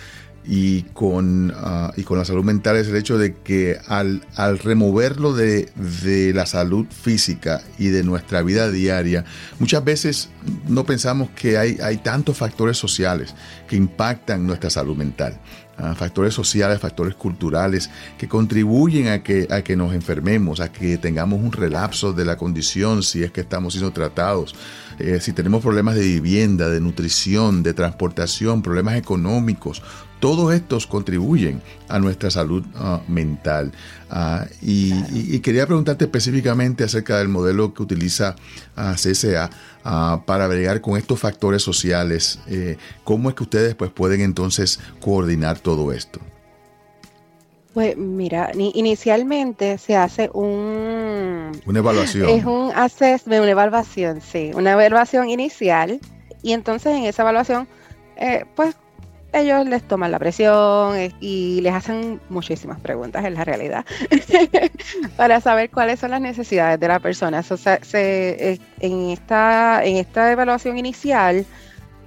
y 0.44 0.82
con, 0.82 1.52
ah, 1.54 1.92
y 1.96 2.02
con 2.02 2.18
la 2.18 2.24
salud 2.24 2.44
mental 2.44 2.76
es 2.76 2.88
el 2.88 2.96
hecho 2.96 3.18
de 3.18 3.34
que 3.36 3.78
al, 3.86 4.26
al 4.36 4.58
removerlo 4.58 5.34
de, 5.34 5.70
de, 6.02 6.32
la 6.32 6.46
salud 6.46 6.86
física 6.90 7.62
y 7.78 7.88
de 7.88 8.02
nuestra 8.02 8.42
vida 8.42 8.70
diaria, 8.70 9.24
muchas 9.58 9.84
veces 9.84 10.30
no 10.66 10.84
pensamos 10.84 11.30
que 11.30 11.58
hay, 11.58 11.78
hay 11.82 11.98
tantos 11.98 12.38
factores 12.38 12.78
sociales 12.78 13.34
que 13.68 13.76
impactan 13.76 14.46
nuestra 14.46 14.70
salud 14.70 14.96
mental. 14.96 15.38
factores 15.96 16.34
sociales, 16.34 16.78
factores 16.78 17.14
culturales 17.14 17.90
que 18.18 18.28
contribuyen 18.28 19.08
a 19.08 19.22
que, 19.22 19.46
a 19.50 19.62
que 19.62 19.76
nos 19.76 19.94
enfermemos, 19.94 20.60
a 20.60 20.70
que 20.70 20.98
tengamos 20.98 21.40
un 21.40 21.52
relapso 21.52 22.12
de 22.12 22.24
la 22.24 22.36
condición 22.36 23.02
si 23.02 23.22
es 23.22 23.30
que 23.30 23.40
estamos 23.40 23.74
siendo 23.74 23.92
tratados, 23.92 24.54
eh, 24.98 25.20
si 25.20 25.32
tenemos 25.32 25.62
problemas 25.62 25.94
de 25.94 26.02
vivienda, 26.02 26.68
de 26.68 26.80
nutrición, 26.80 27.62
de 27.62 27.72
transportación, 27.72 28.60
problemas 28.60 28.96
económicos, 28.96 29.82
todos 30.20 30.54
estos 30.54 30.86
contribuyen 30.86 31.60
a 31.88 31.98
nuestra 31.98 32.30
salud 32.30 32.64
ah, 32.76 33.00
mental. 33.08 33.72
Ah, 34.10 34.46
y, 34.62 35.40
quería 35.40 35.66
preguntarte 35.66 36.04
específicamente 36.04 36.84
acerca 36.84 37.18
del 37.18 37.28
modelo 37.28 37.74
que 37.74 37.82
utiliza 37.82 38.36
uh, 38.76 38.94
CSA 38.94 39.50
para 40.26 40.46
bregar 40.46 40.80
con 40.80 40.96
estos 40.98 41.18
factores 41.18 41.62
sociales. 41.62 42.38
Eh, 42.46 42.76
¿Cómo 43.02 43.30
es 43.30 43.34
que 43.34 43.42
ustedes 43.42 43.74
pues, 43.74 43.90
pueden 43.90 44.20
entonces 44.20 44.78
coordinar 45.00 45.58
todo 45.58 45.92
esto? 45.92 46.20
Pues 47.72 47.96
mira, 47.96 48.50
inicialmente 48.54 49.78
se 49.78 49.96
hace 49.96 50.28
un... 50.34 51.52
Una 51.64 51.78
evaluación. 51.78 52.28
Es 52.28 52.44
un 52.44 52.72
assessment, 52.74 53.42
una 53.42 53.52
evaluación, 53.52 54.20
sí, 54.20 54.50
una 54.54 54.72
evaluación 54.72 55.30
inicial. 55.30 56.00
Y 56.42 56.52
entonces 56.52 56.96
en 56.96 57.04
esa 57.04 57.22
evaluación, 57.22 57.68
eh, 58.16 58.44
pues 58.56 58.74
ellos 59.32 59.66
les 59.66 59.82
toman 59.82 60.10
la 60.10 60.18
presión 60.18 60.96
y 61.20 61.60
les 61.60 61.72
hacen 61.72 62.20
muchísimas 62.28 62.80
preguntas 62.80 63.24
en 63.24 63.34
la 63.34 63.44
realidad 63.44 63.84
para 65.16 65.40
saber 65.40 65.70
cuáles 65.70 66.00
son 66.00 66.10
las 66.10 66.20
necesidades 66.20 66.80
de 66.80 66.88
la 66.88 66.98
persona. 66.98 67.42
Eh, 67.92 68.58
en, 68.80 69.10
esta, 69.10 69.84
en 69.84 69.96
esta 69.96 70.32
evaluación 70.32 70.78
inicial, 70.78 71.46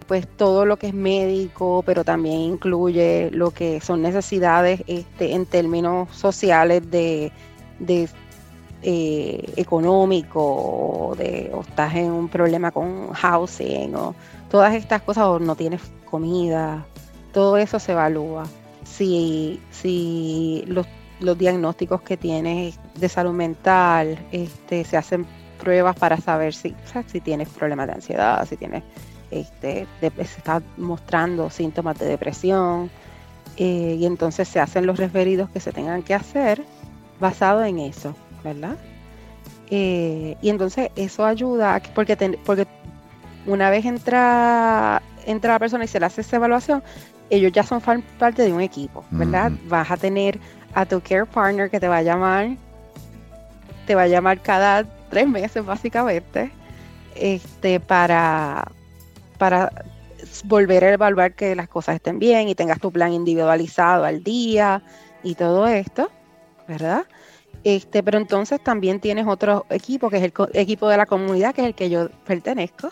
pues 0.07 0.27
todo 0.27 0.65
lo 0.65 0.77
que 0.77 0.87
es 0.87 0.93
médico, 0.93 1.83
pero 1.85 2.03
también 2.03 2.39
incluye 2.39 3.29
lo 3.31 3.51
que 3.51 3.79
son 3.81 4.01
necesidades 4.01 4.83
este, 4.87 5.33
en 5.33 5.45
términos 5.45 6.09
sociales 6.15 6.89
de, 6.91 7.31
de 7.79 8.09
eh, 8.81 9.53
económico, 9.55 11.15
de 11.17 11.49
o 11.53 11.61
estás 11.61 11.95
en 11.95 12.11
un 12.11 12.27
problema 12.27 12.71
con 12.71 13.13
housing, 13.13 13.95
o 13.95 14.13
todas 14.51 14.75
estas 14.75 15.01
cosas, 15.01 15.23
o 15.23 15.39
no 15.39 15.55
tienes 15.55 15.81
comida, 16.03 16.85
todo 17.33 17.57
eso 17.57 17.79
se 17.79 17.91
evalúa. 17.91 18.45
Si, 18.85 19.59
si 19.71 20.63
los, 20.67 20.87
diagnósticos 21.37 22.01
que 22.01 22.17
tienes 22.17 22.79
de 22.95 23.09
salud 23.09 23.33
mental, 23.33 24.17
este, 24.31 24.83
se 24.83 24.97
hacen 24.97 25.25
pruebas 25.59 25.95
para 25.95 26.17
saber 26.17 26.53
si, 26.53 26.75
si 27.07 27.21
tienes 27.21 27.49
problemas 27.49 27.87
de 27.87 27.93
ansiedad, 27.93 28.45
si 28.47 28.57
tienes, 28.57 28.83
este, 29.31 29.87
se 30.01 30.37
está 30.37 30.61
mostrando 30.77 31.49
síntomas 31.49 31.97
de 31.97 32.05
depresión, 32.05 32.89
eh, 33.57 33.97
y 33.99 34.05
entonces 34.05 34.47
se 34.47 34.59
hacen 34.59 34.85
los 34.85 34.97
referidos 34.97 35.49
que 35.49 35.59
se 35.59 35.71
tengan 35.71 36.03
que 36.03 36.13
hacer 36.13 36.63
basado 37.19 37.63
en 37.63 37.79
eso, 37.79 38.15
¿verdad? 38.43 38.75
Eh, 39.69 40.35
y 40.41 40.49
entonces 40.49 40.89
eso 40.95 41.25
ayuda, 41.25 41.81
porque, 41.95 42.37
porque 42.45 42.67
una 43.45 43.69
vez 43.69 43.85
entra, 43.85 45.01
entra 45.25 45.53
la 45.53 45.59
persona 45.59 45.85
y 45.85 45.87
se 45.87 45.99
le 45.99 46.05
hace 46.05 46.21
esa 46.21 46.37
evaluación, 46.37 46.83
ellos 47.29 47.51
ya 47.51 47.63
son 47.63 47.81
parte 47.81 48.43
de 48.43 48.53
un 48.53 48.61
equipo, 48.61 49.03
¿verdad? 49.11 49.51
Vas 49.67 49.89
a 49.89 49.97
tener 49.97 50.39
a 50.73 50.85
tu 50.85 51.01
care 51.01 51.25
partner 51.25 51.69
que 51.69 51.79
te 51.79 51.87
va 51.87 51.97
a 51.97 52.01
llamar, 52.01 52.55
te 53.87 53.95
va 53.95 54.03
a 54.03 54.07
llamar 54.07 54.41
cada 54.41 54.83
tres 55.09 55.27
meses 55.27 55.65
básicamente, 55.65 56.51
este, 57.15 57.79
para, 57.79 58.71
para 59.37 59.71
volver 60.45 60.83
a 60.83 60.93
evaluar 60.93 61.33
que 61.33 61.55
las 61.55 61.67
cosas 61.67 61.95
estén 61.95 62.19
bien 62.19 62.49
y 62.49 62.55
tengas 62.55 62.79
tu 62.79 62.91
plan 62.91 63.13
individualizado 63.13 64.05
al 64.05 64.23
día 64.23 64.81
y 65.23 65.35
todo 65.35 65.67
esto, 65.67 66.11
¿verdad? 66.67 67.05
Este, 67.63 68.03
pero 68.03 68.17
entonces 68.17 68.61
también 68.61 68.99
tienes 68.99 69.25
otro 69.25 69.65
equipo, 69.69 70.09
que 70.09 70.17
es 70.17 70.23
el 70.23 70.33
equipo 70.53 70.89
de 70.89 70.97
la 70.97 71.05
comunidad, 71.05 71.55
que 71.55 71.61
es 71.61 71.67
el 71.67 71.75
que 71.75 71.89
yo 71.89 72.09
pertenezco. 72.25 72.91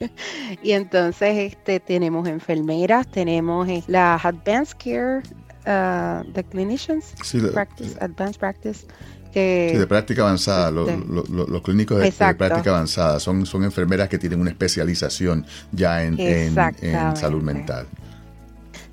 y 0.62 0.72
entonces 0.72 1.52
este, 1.52 1.78
tenemos 1.78 2.26
enfermeras, 2.26 3.08
tenemos 3.08 3.68
eh, 3.68 3.84
la 3.86 4.16
Advanced 4.16 4.76
Care, 4.78 5.18
uh, 5.66 6.32
the 6.32 6.42
Clinicians, 6.42 7.14
practice, 7.52 7.96
Advanced 8.00 8.40
Practice. 8.40 8.86
Que, 9.32 9.76
de 9.78 9.86
práctica 9.86 10.22
avanzada, 10.22 10.72
los 10.72 11.62
clínicos 11.62 12.00
de, 12.00 12.10
práctica 12.10 12.70
avanzada 12.70 13.20
son, 13.20 13.46
son 13.46 13.62
enfermeras 13.62 14.08
que 14.08 14.18
tienen 14.18 14.40
una 14.40 14.50
especialización 14.50 15.46
ya 15.70 16.02
en, 16.02 16.18
en 16.18 17.16
salud 17.16 17.40
mental. 17.40 17.86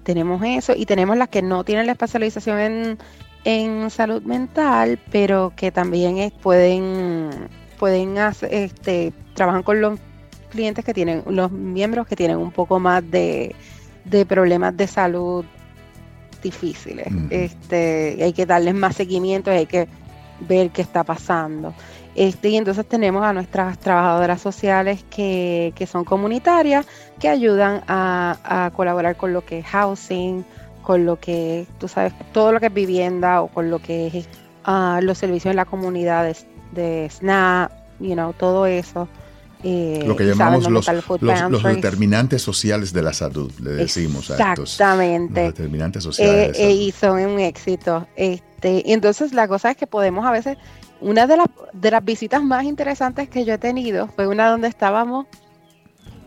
Tenemos 0.03 0.39
eso 0.45 0.73
y 0.75 0.85
tenemos 0.85 1.17
las 1.17 1.29
que 1.29 1.41
no 1.41 1.63
tienen 1.63 1.87
la 1.87 1.93
especialización 1.93 2.59
en 2.59 2.97
en 3.47 3.89
salud 3.89 4.21
mental, 4.23 4.99
pero 5.09 5.53
que 5.55 5.71
también 5.71 6.33
pueden, 6.43 7.29
pueden 7.79 8.17
hacer, 8.17 8.53
este, 8.53 9.13
trabajan 9.35 9.63
con 9.63 9.79
los 9.79 9.97
clientes 10.49 10.83
que 10.83 10.93
tienen, 10.93 11.23
los 11.29 11.49
miembros 11.49 12.07
que 12.07 12.17
tienen 12.17 12.39
un 12.39 12.51
poco 12.51 12.77
más 12.77 13.09
de, 13.09 13.55
problemas 14.27 14.75
de 14.75 14.87
salud 14.87 15.45
difíciles. 16.43 17.07
este, 17.29 18.17
hay 18.21 18.33
que 18.33 18.45
darles 18.45 18.75
más 18.75 18.97
seguimiento, 18.97 19.49
hay 19.49 19.65
que 19.65 19.87
ver 20.41 20.69
qué 20.71 20.81
está 20.81 21.05
pasando. 21.05 21.73
Este, 22.15 22.49
y 22.49 22.57
entonces 22.57 22.85
tenemos 22.85 23.23
a 23.23 23.31
nuestras 23.31 23.77
trabajadoras 23.79 24.41
sociales 24.41 25.05
que, 25.09 25.87
son 25.89 26.03
comunitarias, 26.03 26.85
que 27.17 27.29
ayudan 27.29 27.81
a, 27.87 28.65
a, 28.65 28.71
colaborar 28.71 29.15
con 29.15 29.31
lo 29.31 29.45
que 29.45 29.59
es 29.59 29.65
housing, 29.67 30.43
con 30.87 31.05
lo 31.05 31.19
que, 31.19 31.67
tú 31.79 31.89
sabes, 31.89 32.13
todo 32.31 32.53
lo 32.53 32.61
que 32.61 32.67
es 32.67 32.73
vivienda 32.73 33.41
o 33.41 33.49
con 33.49 33.69
lo 33.69 33.79
que 33.79 34.07
es 34.07 34.29
uh, 34.65 35.01
los 35.01 35.17
servicios 35.17 35.51
en 35.51 35.57
la 35.57 35.65
comunidad 35.65 36.23
de, 36.23 36.37
de 36.71 37.09
SNAP, 37.09 37.73
you 37.99 38.13
know, 38.13 38.31
todo 38.31 38.65
eso. 38.65 39.09
Eh, 39.63 40.01
lo 40.07 40.15
que 40.15 40.23
llamamos 40.23 40.69
los, 40.69 40.87
los, 41.19 41.63
determinantes 41.63 42.41
sociales 42.41 42.93
de 42.93 43.01
la 43.01 43.11
salud, 43.11 43.51
le 43.61 43.71
decimos 43.71 44.29
Exactamente. 44.29 45.47
Los 45.47 45.55
determinantes 45.55 46.03
sociales. 46.05 46.57
Eh, 46.57 46.69
eh, 46.69 46.71
y 46.71 46.91
son 46.93 47.19
un 47.19 47.39
éxito. 47.41 48.07
Este, 48.15 48.81
y 48.85 48.93
entonces 48.93 49.33
la 49.33 49.49
cosa 49.49 49.71
es 49.71 49.75
que 49.75 49.87
podemos 49.87 50.25
a 50.25 50.31
veces, 50.31 50.57
una 51.01 51.27
de, 51.27 51.35
las 51.35 51.47
de 51.73 51.91
las 51.91 52.05
visitas 52.05 52.41
más 52.41 52.63
interesantes 52.63 53.27
que 53.27 53.43
yo 53.43 53.55
he 53.55 53.57
tenido 53.57 54.07
fue 54.15 54.25
una 54.25 54.49
donde 54.49 54.69
estábamos 54.69 55.25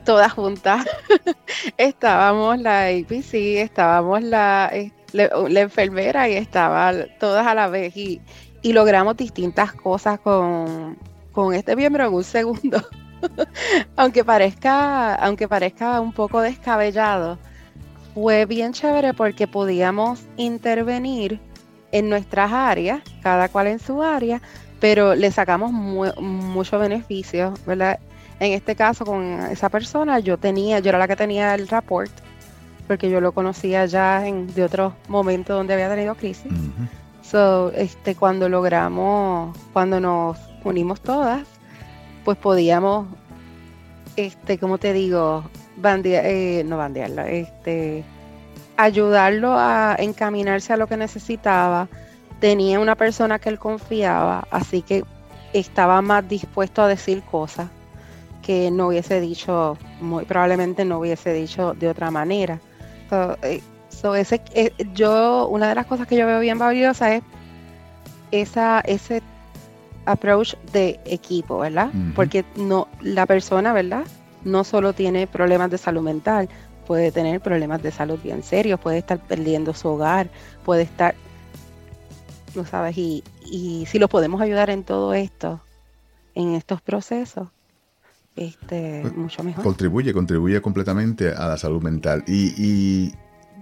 todas 0.05 0.35
juntas. 0.35 0.85
estábamos 1.77 2.59
la 2.59 2.87
APC, 2.87 3.35
estábamos 3.61 4.23
la, 4.23 4.71
eh, 4.73 4.93
la, 5.13 5.61
enfermera 5.61 6.29
y 6.29 6.35
estaba 6.35 6.93
todas 7.19 7.47
a 7.47 7.55
la 7.55 7.69
vez 7.69 7.97
y, 7.97 8.21
logramos 8.63 9.17
distintas 9.17 9.73
cosas 9.73 10.21
con, 10.21 10.97
este 11.55 11.77
miembro 11.77 12.07
en 12.07 12.13
un 12.13 12.25
segundo. 12.25 12.83
aunque 13.97 14.25
parezca, 14.25 15.15
aunque 15.15 15.49
parezca 15.49 16.01
un 16.01 16.13
poco 16.13 16.41
descabellado, 16.41 17.39
fue 18.15 18.45
bien 18.47 18.73
chévere 18.73 19.15
porque 19.15 19.47
podíamos 19.47 20.23
intervenir 20.37 21.41
en 21.93 22.09
nuestras 22.09 22.53
áreas, 22.53 23.03
cada 23.23 23.49
cual 23.49 23.69
en 23.69 23.79
su 23.79 24.03
área, 24.03 24.41
pero 24.81 25.15
le 25.15 25.31
sacamos 25.31 25.73
mucho 25.73 26.79
beneficio, 26.79 27.55
¿verdad? 27.67 27.99
En 28.41 28.53
este 28.53 28.75
caso, 28.75 29.05
con 29.05 29.23
esa 29.51 29.69
persona, 29.69 30.19
yo 30.19 30.39
tenía, 30.39 30.79
yo 30.79 30.89
era 30.89 30.99
la 30.99 31.07
que 31.07 31.15
tenía 31.15 31.55
el 31.55 31.69
report, 31.69 32.11
porque 32.89 33.11
yo 33.11 33.21
lo 33.21 33.33
conocía 33.33 33.85
ya 33.85 34.27
en, 34.27 34.47
de 34.55 34.65
otros 34.65 34.95
momentos 35.09 35.55
donde 35.55 35.75
había 35.75 35.91
tenido 35.91 36.15
crisis. 36.15 36.51
So, 37.21 37.71
este, 37.73 38.15
cuando 38.15 38.49
logramos, 38.49 39.55
cuando 39.75 40.01
nos 40.01 40.39
unimos 40.65 41.03
todas, 41.03 41.47
pues 42.25 42.39
podíamos, 42.39 43.09
este, 44.17 44.57
como 44.57 44.79
te 44.79 44.95
digo, 44.95 45.45
bandear, 45.77 46.25
eh, 46.25 46.65
no 46.65 46.79
bandearlo, 46.79 47.23
este, 47.25 48.05
ayudarlo 48.79 49.53
a 49.59 49.97
encaminarse 49.99 50.73
a 50.73 50.79
lo 50.79 50.87
que 50.87 50.97
necesitaba. 50.97 51.89
Tenía 52.41 52.81
una 52.81 52.95
persona 52.95 53.39
que 53.39 53.51
él 53.51 53.59
confiaba, 53.59 54.49
así 54.51 54.81
que 54.81 55.05
estaba 55.53 56.01
más 56.01 56.27
dispuesto 56.27 56.81
a 56.81 56.89
decir 56.89 57.23
cosas 57.23 57.69
que 58.43 58.71
no 58.71 58.89
hubiese 58.89 59.21
dicho, 59.21 59.77
muy 60.01 60.25
probablemente 60.25 60.85
no 60.85 60.99
hubiese 60.99 61.33
dicho 61.33 61.75
de 61.75 61.89
otra 61.89 62.11
manera. 62.11 62.61
Eh, 63.43 63.61
ese, 64.17 64.41
eh, 64.55 64.73
yo, 64.95 65.49
una 65.49 65.69
de 65.69 65.75
las 65.75 65.87
cosas 65.87 66.07
que 66.07 66.17
yo 66.17 66.27
veo 66.27 66.41
bien 66.41 66.59
valiosa 66.59 67.15
es 67.15 67.23
esa, 68.31 68.81
ese 68.81 69.23
approach 70.07 70.55
de 70.73 71.01
equipo, 71.05 71.59
¿verdad? 71.59 71.91
Porque 72.15 72.45
no, 72.57 72.89
la 73.01 73.27
persona, 73.27 73.73
¿verdad? 73.73 74.05
No 74.45 74.65
solo 74.65 74.93
tiene 74.93 75.27
problemas 75.27 75.71
de 75.71 75.79
salud 75.79 76.03
mental, 76.03 76.49
puede 76.87 77.13
tener 77.13 77.41
problemas 77.41 77.83
de 77.83 77.91
salud 77.91 78.19
bien 78.23 78.43
serios, 78.43 78.81
puede 78.81 78.99
estar 78.99 79.19
perdiendo 79.19 79.75
su 79.75 79.89
hogar, 79.89 80.31
puede 80.65 80.83
estar, 80.83 81.15
¿no 82.55 82.65
sabes? 82.65 82.97
Y, 82.97 83.23
y 83.45 83.87
si 83.87 83.99
lo 83.99 84.09
podemos 84.09 84.41
ayudar 84.41 84.71
en 84.71 84.83
todo 84.83 85.13
esto, 85.15 85.61
en 86.35 86.55
estos 86.55 86.81
procesos, 86.81 87.49
este, 88.41 89.01
pues, 89.03 89.15
mucho 89.15 89.45
mejor. 89.45 89.63
Contribuye, 89.63 90.15
contribuye 90.15 90.63
completamente 90.63 91.29
a 91.29 91.47
la 91.47 91.59
salud 91.59 91.83
mental. 91.83 92.25
Y, 92.27 93.13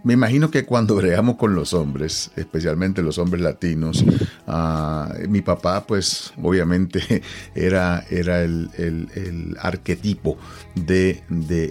me 0.05 0.15
imagino 0.15 0.53
que 0.53 0.65
cuando 0.65 0.95
bregamos 0.97 1.35
con 1.35 1.57
los 1.57 1.75
hombres, 1.75 2.31
especialmente 2.37 3.03
los 3.03 3.19
hombres 3.19 3.43
latinos, 3.43 4.05
ah, 4.47 5.13
mi 5.29 5.43
papá, 5.43 5.85
pues 5.85 6.33
obviamente 6.41 7.23
era, 7.57 8.05
era 8.09 8.41
el, 8.45 9.57
arquetipo 9.61 10.39
de, 10.77 11.25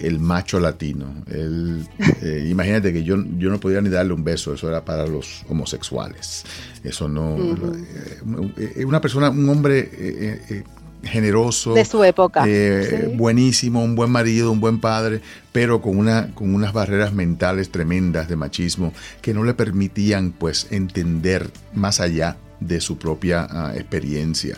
el 0.03 0.19
macho 0.19 0.59
latino. 0.59 1.23
Eh, 1.27 2.45
imagínate 2.49 2.91
que 2.91 3.05
yo, 3.05 3.15
yo 3.37 3.49
no 3.49 3.61
podía 3.61 3.79
ni 3.79 3.87
darle 3.87 4.11
un 4.11 4.25
beso, 4.25 4.53
eso 4.53 4.67
era 4.67 4.83
para 4.83 5.07
los 5.07 5.45
homosexuales. 5.47 6.43
Eso 6.83 7.07
no. 7.07 7.37
Eh, 8.57 8.83
una 8.85 8.99
persona, 8.99 9.29
un 9.29 9.47
hombre 9.47 9.89
eh, 9.93 10.63
generoso. 11.03 11.73
De 11.73 11.85
su 11.85 12.03
época. 12.03 12.43
Eh, 12.47 13.13
buenísimo, 13.15 13.83
un 13.83 13.95
buen 13.95 14.11
marido, 14.11 14.51
un 14.51 14.59
buen 14.59 14.79
padre, 14.79 15.21
pero 15.51 15.81
con, 15.81 15.97
una, 15.97 16.33
con 16.33 16.53
unas 16.53 16.73
barreras 16.73 17.13
mentales 17.13 17.69
tremendas 17.69 18.27
de 18.27 18.35
machismo 18.35 18.93
que 19.21 19.33
no 19.33 19.43
le 19.43 19.53
permitían 19.53 20.31
pues 20.31 20.67
entender 20.71 21.51
más 21.73 21.99
allá 21.99 22.37
de 22.59 22.81
su 22.81 22.97
propia 22.97 23.47
ah, 23.49 23.73
experiencia. 23.75 24.57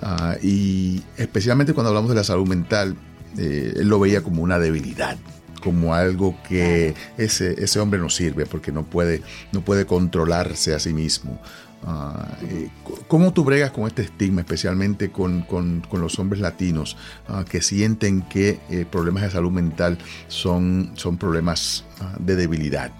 Ah, 0.00 0.36
y 0.42 1.02
especialmente 1.16 1.74
cuando 1.74 1.88
hablamos 1.88 2.10
de 2.10 2.16
la 2.16 2.24
salud 2.24 2.46
mental, 2.46 2.96
eh, 3.36 3.74
él 3.76 3.88
lo 3.88 3.98
veía 4.00 4.22
como 4.22 4.42
una 4.42 4.58
debilidad 4.58 5.16
como 5.58 5.94
algo 5.94 6.36
que 6.48 6.94
ese, 7.16 7.62
ese 7.62 7.80
hombre 7.80 7.98
no 7.98 8.10
sirve 8.10 8.46
porque 8.46 8.70
no 8.70 8.84
puede, 8.84 9.22
no 9.52 9.62
puede 9.62 9.86
controlarse 9.86 10.72
a 10.72 10.78
sí 10.78 10.92
mismo. 10.92 11.40
Ah, 11.86 12.36
eh, 12.42 12.68
¿Cómo 13.06 13.32
tú 13.32 13.44
bregas 13.44 13.70
con 13.70 13.86
este 13.86 14.02
estigma, 14.02 14.40
especialmente 14.40 15.10
con, 15.10 15.46
los 15.92 16.18
hombres 16.18 16.40
latinos 16.40 16.96
ah, 17.28 17.44
que 17.48 17.62
sienten 17.62 18.22
que 18.22 18.58
eh, 18.68 18.84
problemas 18.90 19.22
de 19.22 19.30
salud 19.30 19.52
mental 19.52 19.98
son, 20.26 20.90
son 20.94 21.16
problemas 21.16 21.84
ah, 22.00 22.14
de 22.18 22.36
debilidad? 22.36 22.90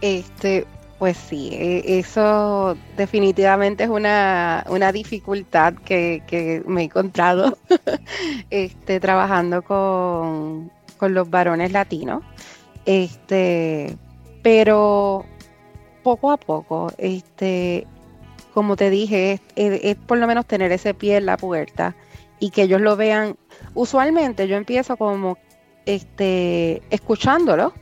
Este, 0.00 0.66
pues 0.98 1.16
sí, 1.16 1.50
e, 1.52 1.98
eso 1.98 2.76
definitivamente 2.96 3.84
es 3.84 3.90
una, 3.90 4.64
dificultad 4.92 5.74
que, 5.84 6.62
me 6.66 6.82
he 6.82 6.84
encontrado 6.84 7.58
este, 8.50 8.98
trabajando 8.98 9.62
con, 9.62 10.72
con 10.96 11.14
los 11.14 11.28
varones 11.28 11.72
latinos. 11.72 12.22
Este, 12.86 13.96
pero 14.42 15.26
poco 16.02 16.30
a 16.30 16.36
poco, 16.36 16.92
este, 16.98 17.86
como 18.54 18.76
te 18.76 18.90
dije, 18.90 19.40
es, 19.56 19.96
por 19.96 20.18
lo 20.18 20.26
menos 20.26 20.46
tener 20.46 20.72
ese 20.72 20.94
pie 20.94 21.16
en 21.16 21.26
la 21.26 21.36
puerta 21.36 21.94
y 22.38 22.50
que 22.50 22.62
ellos 22.62 22.80
lo 22.80 22.96
vean. 22.96 23.36
Usualmente 23.74 24.48
yo 24.48 24.56
empiezo 24.56 24.96
como 24.96 25.38
este, 25.86 26.82
escuchándolo, 26.90 27.72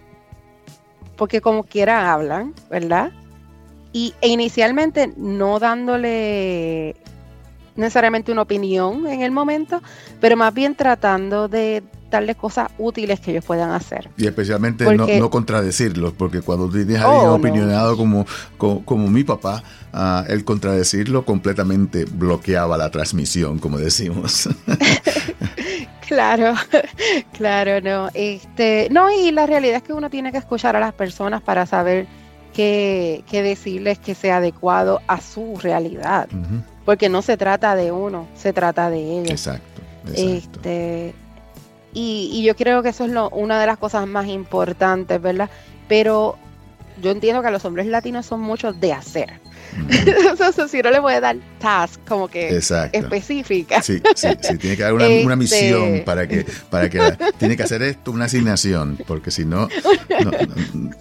porque 1.17 1.41
como 1.41 1.65
quiera 1.65 2.13
hablan, 2.13 2.55
¿verdad? 2.71 3.13
Y 3.93 4.15
e 4.21 4.29
inicialmente 4.29 5.13
no 5.17 5.59
dándole 5.59 6.97
necesariamente 7.75 8.33
una 8.33 8.43
opinión 8.43 9.07
en 9.07 9.23
el 9.23 9.31
momento, 9.31 9.81
pero 10.21 10.37
más 10.37 10.53
bien 10.53 10.75
tratando 10.75 11.49
de 11.49 11.83
darles 12.11 12.37
cosas 12.37 12.71
útiles 12.79 13.21
que 13.21 13.33
ellos 13.33 13.45
puedan 13.45 13.71
hacer. 13.71 14.11
Y 14.17 14.27
especialmente 14.27 14.85
no, 14.97 15.31
contradecirlos, 15.31 16.13
porque 16.15 16.41
cuando 16.41 16.69
tienes 16.69 17.01
a 17.01 17.11
alguien 17.11 17.31
oh, 17.31 17.35
opinionado 17.35 17.97
como, 17.97 18.27
como, 18.57 19.09
mi 19.09 19.25
papá, 19.25 19.63
uh, 19.93 20.31
el 20.31 20.45
contradecirlo 20.45 21.25
completamente 21.25 22.05
bloqueaba 22.05 22.77
la 22.77 22.91
transmisión, 22.91 23.59
como 23.59 23.79
decimos. 23.79 24.49
claro, 26.09 26.55
claro, 27.33 27.81
no. 27.81 28.11
Este, 28.15 28.89
no, 28.91 29.11
y 29.11 29.31
la 29.31 29.47
realidad 29.47 29.77
es 29.77 29.83
que 29.83 29.93
uno 29.93 30.11
tiene 30.11 30.33
que 30.33 30.39
escuchar 30.39 30.77
a 30.77 30.81
las 30.81 30.95
personas 30.95 31.43
para 31.43 31.67
saber 31.67 32.07
qué, 32.55 33.25
qué 33.29 33.43
decirles 33.43 33.99
que 33.99 34.15
sea 34.15 34.39
adecuado 34.39 35.01
a 35.07 35.21
su 35.21 35.57
realidad. 35.57 36.29
Porque 36.85 37.11
no 37.11 37.21
se 37.21 37.37
trata 37.37 37.75
de 37.75 37.93
uno, 37.93 38.27
se 38.35 38.55
trata 38.55 38.89
de 38.89 39.21
ellos. 39.21 39.31
Exacto. 39.31 39.83
exacto. 40.07 40.61
Este, 40.61 41.15
y, 41.95 42.43
yo 42.45 42.55
creo 42.55 42.83
que 42.83 42.91
eso 42.91 43.05
es 43.05 43.11
lo, 43.11 43.31
una 43.31 43.61
de 43.61 43.67
las 43.67 43.79
cosas 43.79 44.07
más 44.07 44.27
importantes, 44.27 45.21
¿verdad? 45.21 45.51
Pero 45.89 46.39
yo 47.03 47.11
entiendo 47.11 47.43
que 47.43 47.51
los 47.51 47.65
hombres 47.65 47.87
latinos 47.87 48.27
son 48.27 48.41
muchos 48.41 48.79
de 48.81 48.93
hacer. 48.93 49.41
si 50.69 50.83
no 50.83 50.91
le 50.91 51.01
puede 51.01 51.21
dar 51.21 51.37
task 51.61 52.01
como 52.07 52.29
que 52.29 52.57
específica. 52.57 53.83
Sí, 53.83 54.01
sí, 54.15 54.29
sí, 54.41 54.59
tiene 54.59 54.77
que 54.77 54.83
dar 54.83 54.93
una, 54.93 55.07
una 55.07 55.17
este 55.17 55.37
misión 55.37 56.03
para 56.05 56.27
que, 56.27 56.47
para 56.71 56.89
que 56.89 57.17
tiene 57.39 57.57
que 57.57 57.63
hacer 57.63 57.83
esto, 57.83 58.11
una 58.11 58.25
asignación, 58.25 58.99
porque 59.07 59.31
si 59.31 59.45
no, 59.45 59.69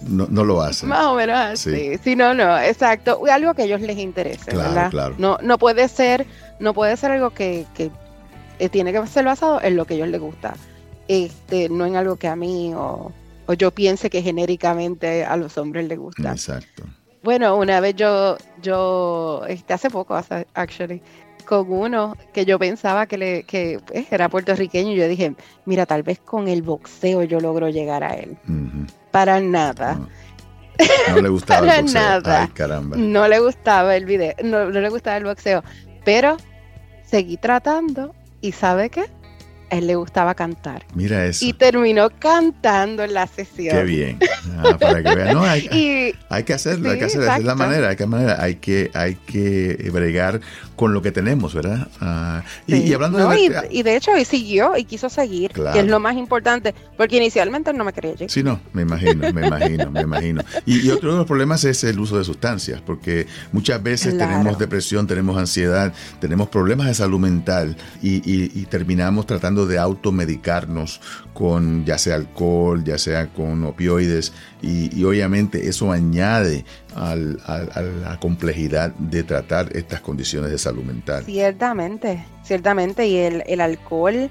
no, 0.06 0.44
lo 0.44 0.62
hace. 0.62 0.86
Más 0.86 1.06
o 1.06 1.14
menos 1.14 1.36
así. 1.36 1.98
Si 2.02 2.14
no, 2.14 2.34
no, 2.34 2.58
exacto. 2.58 3.20
Algo 3.30 3.54
que 3.54 3.62
a 3.62 3.64
ellos 3.64 3.80
les 3.80 3.98
interese, 3.98 4.50
claro, 4.50 4.68
¿verdad? 4.68 4.90
Claro. 4.90 5.14
No, 5.18 5.38
no 5.42 5.58
puede 5.58 5.88
ser, 5.88 6.26
no 6.60 6.74
puede 6.74 6.96
ser 6.96 7.12
algo 7.12 7.30
que, 7.30 7.66
que 7.74 7.90
eh, 8.58 8.68
tiene 8.68 8.92
que 8.92 9.06
ser 9.06 9.24
basado 9.24 9.60
en 9.62 9.76
lo 9.76 9.86
que 9.86 9.94
a 9.94 9.96
ellos 9.96 10.08
les 10.08 10.20
gusta 10.20 10.54
este, 11.08 11.68
no 11.68 11.86
en 11.86 11.96
algo 11.96 12.16
que 12.16 12.28
a 12.28 12.36
mí 12.36 12.72
o, 12.74 13.12
yo 13.56 13.70
piense 13.70 14.10
que 14.10 14.22
genéricamente 14.22 15.24
a 15.24 15.36
los 15.36 15.56
hombres 15.56 15.88
les 15.88 15.98
gusta. 15.98 16.30
Exacto. 16.30 16.84
Bueno, 17.22 17.56
una 17.56 17.80
vez 17.80 17.96
yo, 17.96 18.36
yo, 18.62 19.42
este, 19.48 19.72
hace 19.72 19.90
poco, 19.90 20.14
actually, 20.54 21.02
con 21.48 21.72
uno 21.72 22.14
que 22.34 22.44
yo 22.44 22.58
pensaba 22.58 23.06
que, 23.06 23.16
le, 23.16 23.42
que 23.44 23.80
pues, 23.86 24.12
era 24.12 24.28
puertorriqueño, 24.28 24.92
yo 24.92 25.08
dije, 25.08 25.34
mira, 25.64 25.86
tal 25.86 26.02
vez 26.02 26.20
con 26.20 26.46
el 26.46 26.60
boxeo 26.60 27.22
yo 27.22 27.40
logro 27.40 27.70
llegar 27.70 28.04
a 28.04 28.14
él. 28.14 28.36
Para 29.10 29.40
nada. 29.40 29.98
No. 31.08 31.20
le 31.20 31.28
gustaba 31.30 31.74
el 31.74 31.82
boxeo. 31.82 32.02
Nada. 32.02 32.42
Ay, 32.42 32.48
caramba. 32.48 32.96
No 32.98 33.26
le 33.26 33.40
gustaba 33.40 33.96
el 33.96 34.04
video, 34.04 34.34
no, 34.44 34.66
no 34.66 34.78
le 34.80 34.88
gustaba 34.90 35.16
el 35.16 35.24
boxeo. 35.24 35.64
Pero 36.04 36.36
seguí 37.06 37.38
tratando 37.38 38.14
y 38.42 38.52
¿sabe 38.52 38.90
qué? 38.90 39.06
Él 39.70 39.86
le 39.86 39.94
gustaba 39.96 40.34
cantar. 40.34 40.84
Mira 40.94 41.26
eso. 41.26 41.44
Y 41.44 41.52
terminó 41.52 42.10
cantando 42.10 43.02
en 43.02 43.14
la 43.14 43.26
sesión. 43.26 43.76
Qué 43.76 43.84
bien. 43.84 44.18
Ah, 44.56 44.76
para 44.78 45.02
que 45.02 45.14
vean. 45.14 45.34
No, 45.34 45.42
hay, 45.42 45.62
que 46.44 46.52
hacerlo, 46.52 46.90
hay 46.90 46.98
que 46.98 47.04
hacerlo. 47.04 47.32
es 47.32 47.44
la 47.44 47.54
manera, 47.54 47.90
hay 47.90 47.96
que, 47.96 48.06
manera. 48.06 48.42
Hay 48.42 48.56
que, 48.56 48.90
hay 48.94 49.14
que 49.14 49.90
bregar 49.92 50.40
con 50.76 50.94
lo 50.94 51.02
que 51.02 51.10
tenemos, 51.10 51.54
¿verdad? 51.54 51.88
Ah, 52.00 52.42
y, 52.66 52.92
hablando 52.92 53.18
de... 53.18 53.66
Y, 53.70 53.82
de 53.82 53.96
hecho, 53.96 54.16
y 54.16 54.24
siguió 54.24 54.76
y 54.76 54.84
quiso 54.84 55.08
seguir, 55.08 55.50
que 55.50 55.80
es 55.80 55.86
lo 55.86 55.98
más 55.98 56.16
importante, 56.16 56.74
porque 56.96 57.16
inicialmente 57.16 57.72
no 57.72 57.84
me 57.84 57.92
llegar. 57.92 58.28
Sí, 58.28 58.42
no, 58.42 58.60
me 58.72 58.82
imagino, 58.82 59.32
me 59.32 59.46
imagino, 59.46 59.90
me 59.90 60.02
imagino. 60.02 60.42
Y, 60.66 60.88
otro 60.90 61.12
de 61.12 61.18
los 61.18 61.26
problemas 61.26 61.64
es 61.64 61.82
el 61.84 61.98
uso 61.98 62.16
de 62.16 62.24
sustancias, 62.24 62.80
porque 62.80 63.26
muchas 63.52 63.82
veces 63.82 64.16
tenemos 64.16 64.58
depresión, 64.58 65.06
tenemos 65.06 65.36
ansiedad, 65.36 65.92
tenemos 66.20 66.48
problemas 66.48 66.86
de 66.86 66.94
salud 66.94 67.18
mental 67.18 67.76
y 68.00 68.64
terminamos 68.66 69.26
tratando 69.26 69.57
de 69.66 69.78
automedicarnos 69.78 71.00
con 71.34 71.84
ya 71.84 71.98
sea 71.98 72.16
alcohol, 72.16 72.84
ya 72.84 72.98
sea 72.98 73.28
con 73.32 73.64
opioides, 73.64 74.32
y, 74.62 75.04
obviamente 75.04 75.68
eso 75.68 75.92
añade 75.92 76.64
a 76.94 77.14
la 77.16 78.18
complejidad 78.20 78.92
de 78.94 79.22
tratar 79.22 79.76
estas 79.76 80.00
condiciones 80.00 80.50
de 80.50 80.58
salud 80.58 80.84
mental. 80.84 81.24
Ciertamente, 81.24 82.24
ciertamente, 82.42 83.06
y 83.06 83.16
el, 83.16 83.60
alcohol 83.60 84.30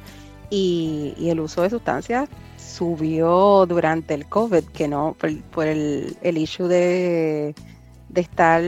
y, 0.49 1.13
el 1.19 1.39
uso 1.39 1.61
de 1.63 1.69
sustancias 1.69 2.29
subió 2.57 3.65
durante 3.65 4.13
el 4.13 4.27
COVID, 4.27 4.63
que 4.65 4.87
no, 4.87 5.15
por, 5.51 5.65
el, 5.65 6.17
el 6.21 6.37
issue 6.37 6.67
de, 6.67 7.55
de 8.09 8.21
estar, 8.21 8.61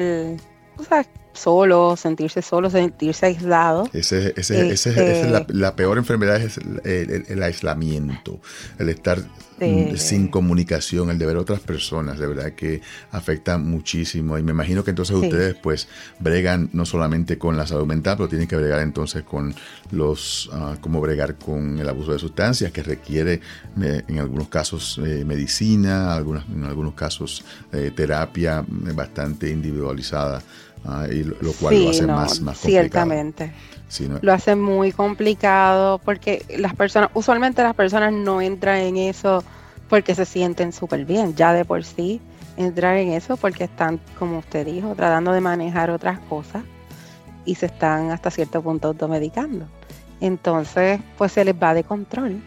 o 0.78 0.84
sea, 0.84 1.06
solo, 1.40 1.96
sentirse 1.96 2.42
solo, 2.42 2.70
sentirse 2.70 3.26
aislado. 3.26 3.90
Ese, 3.94 4.34
ese, 4.36 4.70
esa 4.70 4.90
es 4.90 5.32
la, 5.32 5.40
este 5.40 5.54
la, 5.54 5.76
peor 5.76 5.98
enfermedad, 5.98 6.42
es 6.42 6.58
el, 6.58 7.44
aislamiento, 7.44 8.40
el 8.78 8.90
estar 8.90 9.20
mm, 9.60 9.98
sin 9.98 10.28
comunicación, 10.28 11.10
el 11.10 11.18
de 11.18 11.26
ver 11.26 11.38
a 11.38 11.40
otras 11.40 11.60
personas, 11.60 12.18
de 12.20 12.28
verdad 12.28 12.54
que 12.54 12.82
afecta 13.12 13.58
muchísimo. 13.58 14.38
Y 14.38 14.44
me 14.44 14.52
imagino 14.52 14.84
que 14.84 14.92
entonces 14.92 15.16
ustedes 15.16 15.56
pues 15.56 15.88
bregan 16.20 16.70
no 16.74 16.86
solamente 16.86 17.38
con 17.38 17.58
la 17.58 17.68
salud 17.68 17.86
mental, 17.86 18.18
pero 18.18 18.30
tienen 18.30 18.48
que 18.48 18.56
bregar 18.56 18.82
entonces 18.82 19.24
con 19.24 19.54
los, 19.92 20.48
uh, 20.48 20.80
cómo 20.82 21.02
bregar 21.02 21.36
con 21.36 21.80
el 21.80 21.88
abuso 21.90 22.14
de 22.14 22.20
sustancias, 22.20 22.72
que 22.72 22.84
requiere 22.84 23.42
eh, 23.82 24.04
en 24.08 24.20
algunos 24.20 24.50
casos 24.50 25.00
eh, 25.04 25.24
medicina, 25.26 26.16
algunos, 26.16 26.46
en 26.48 26.66
algunos 26.66 26.94
casos 26.94 27.44
eh, 27.72 27.92
terapia 27.96 28.64
bastante 28.68 29.50
individualizada 29.50 30.42
Ah, 30.86 31.08
y 31.12 31.24
lo, 31.24 31.52
cual 31.60 31.84
lo 31.84 31.90
hace 31.90 32.08
más, 32.08 32.40
más 32.42 32.58
complicado. 32.60 32.62
Ciertamente. 32.62 33.54
Lo 34.22 34.34
hace 34.34 34.56
muy 34.56 34.92
complicado 34.92 36.00
porque 36.00 36.46
las 36.58 36.76
personas, 36.76 37.10
usualmente 37.16 37.64
las 37.64 37.76
personas 37.76 38.14
no 38.14 38.40
entran 38.40 38.78
en 38.78 38.98
eso 38.98 39.44
porque 39.90 40.16
se 40.16 40.26
sienten 40.26 40.72
súper 40.72 41.04
bien, 41.06 41.36
ya 41.36 41.52
de 41.54 41.66
por 41.66 41.84
sí 41.84 42.22
entrar 42.56 42.98
en 42.98 43.14
eso 43.14 43.38
porque 43.38 43.66
están, 43.66 44.00
como 44.18 44.38
usted 44.40 44.66
dijo, 44.66 44.94
tratando 44.96 45.32
de 45.32 45.42
manejar 45.42 45.90
otras 45.90 46.20
cosas 46.20 46.64
y 47.46 47.56
se 47.56 47.66
están 47.66 48.12
hasta 48.12 48.30
cierto 48.30 48.62
punto 48.62 48.90
automedicando. 48.90 49.66
Entonces, 50.22 51.00
pues 51.18 51.32
se 51.32 51.44
les 51.44 51.56
va 51.56 51.74
de 51.74 51.84
control. 51.84 52.42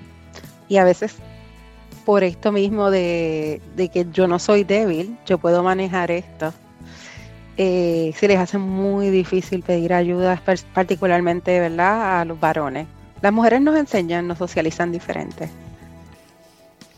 Y 0.68 0.76
a 0.76 0.85
veces 0.85 1.16
por 2.05 2.24
esto 2.24 2.52
mismo 2.52 2.90
de, 2.90 3.61
que 3.92 4.07
yo 4.12 4.26
no 4.26 4.38
soy 4.38 4.64
débil, 4.64 5.16
yo 5.26 5.38
puedo 5.38 5.62
manejar 5.62 6.11
esto. 6.11 6.52
Eh, 7.57 8.12
se 8.16 8.28
les 8.28 8.38
hace 8.38 8.59
muy 8.59 9.11
difícil 9.11 9.62
pedir 9.62 9.92
ayuda, 9.92 10.40
particularmente 10.74 11.59
¿verdad? 11.61 12.20
a 12.20 12.24
los 12.24 12.38
varones. 12.38 12.87
Las 13.20 13.33
mujeres 13.33 13.61
nos 13.61 13.76
enseñan, 13.76 14.26
nos 14.26 14.38
socializan 14.38 14.90
diferente. 14.90 15.48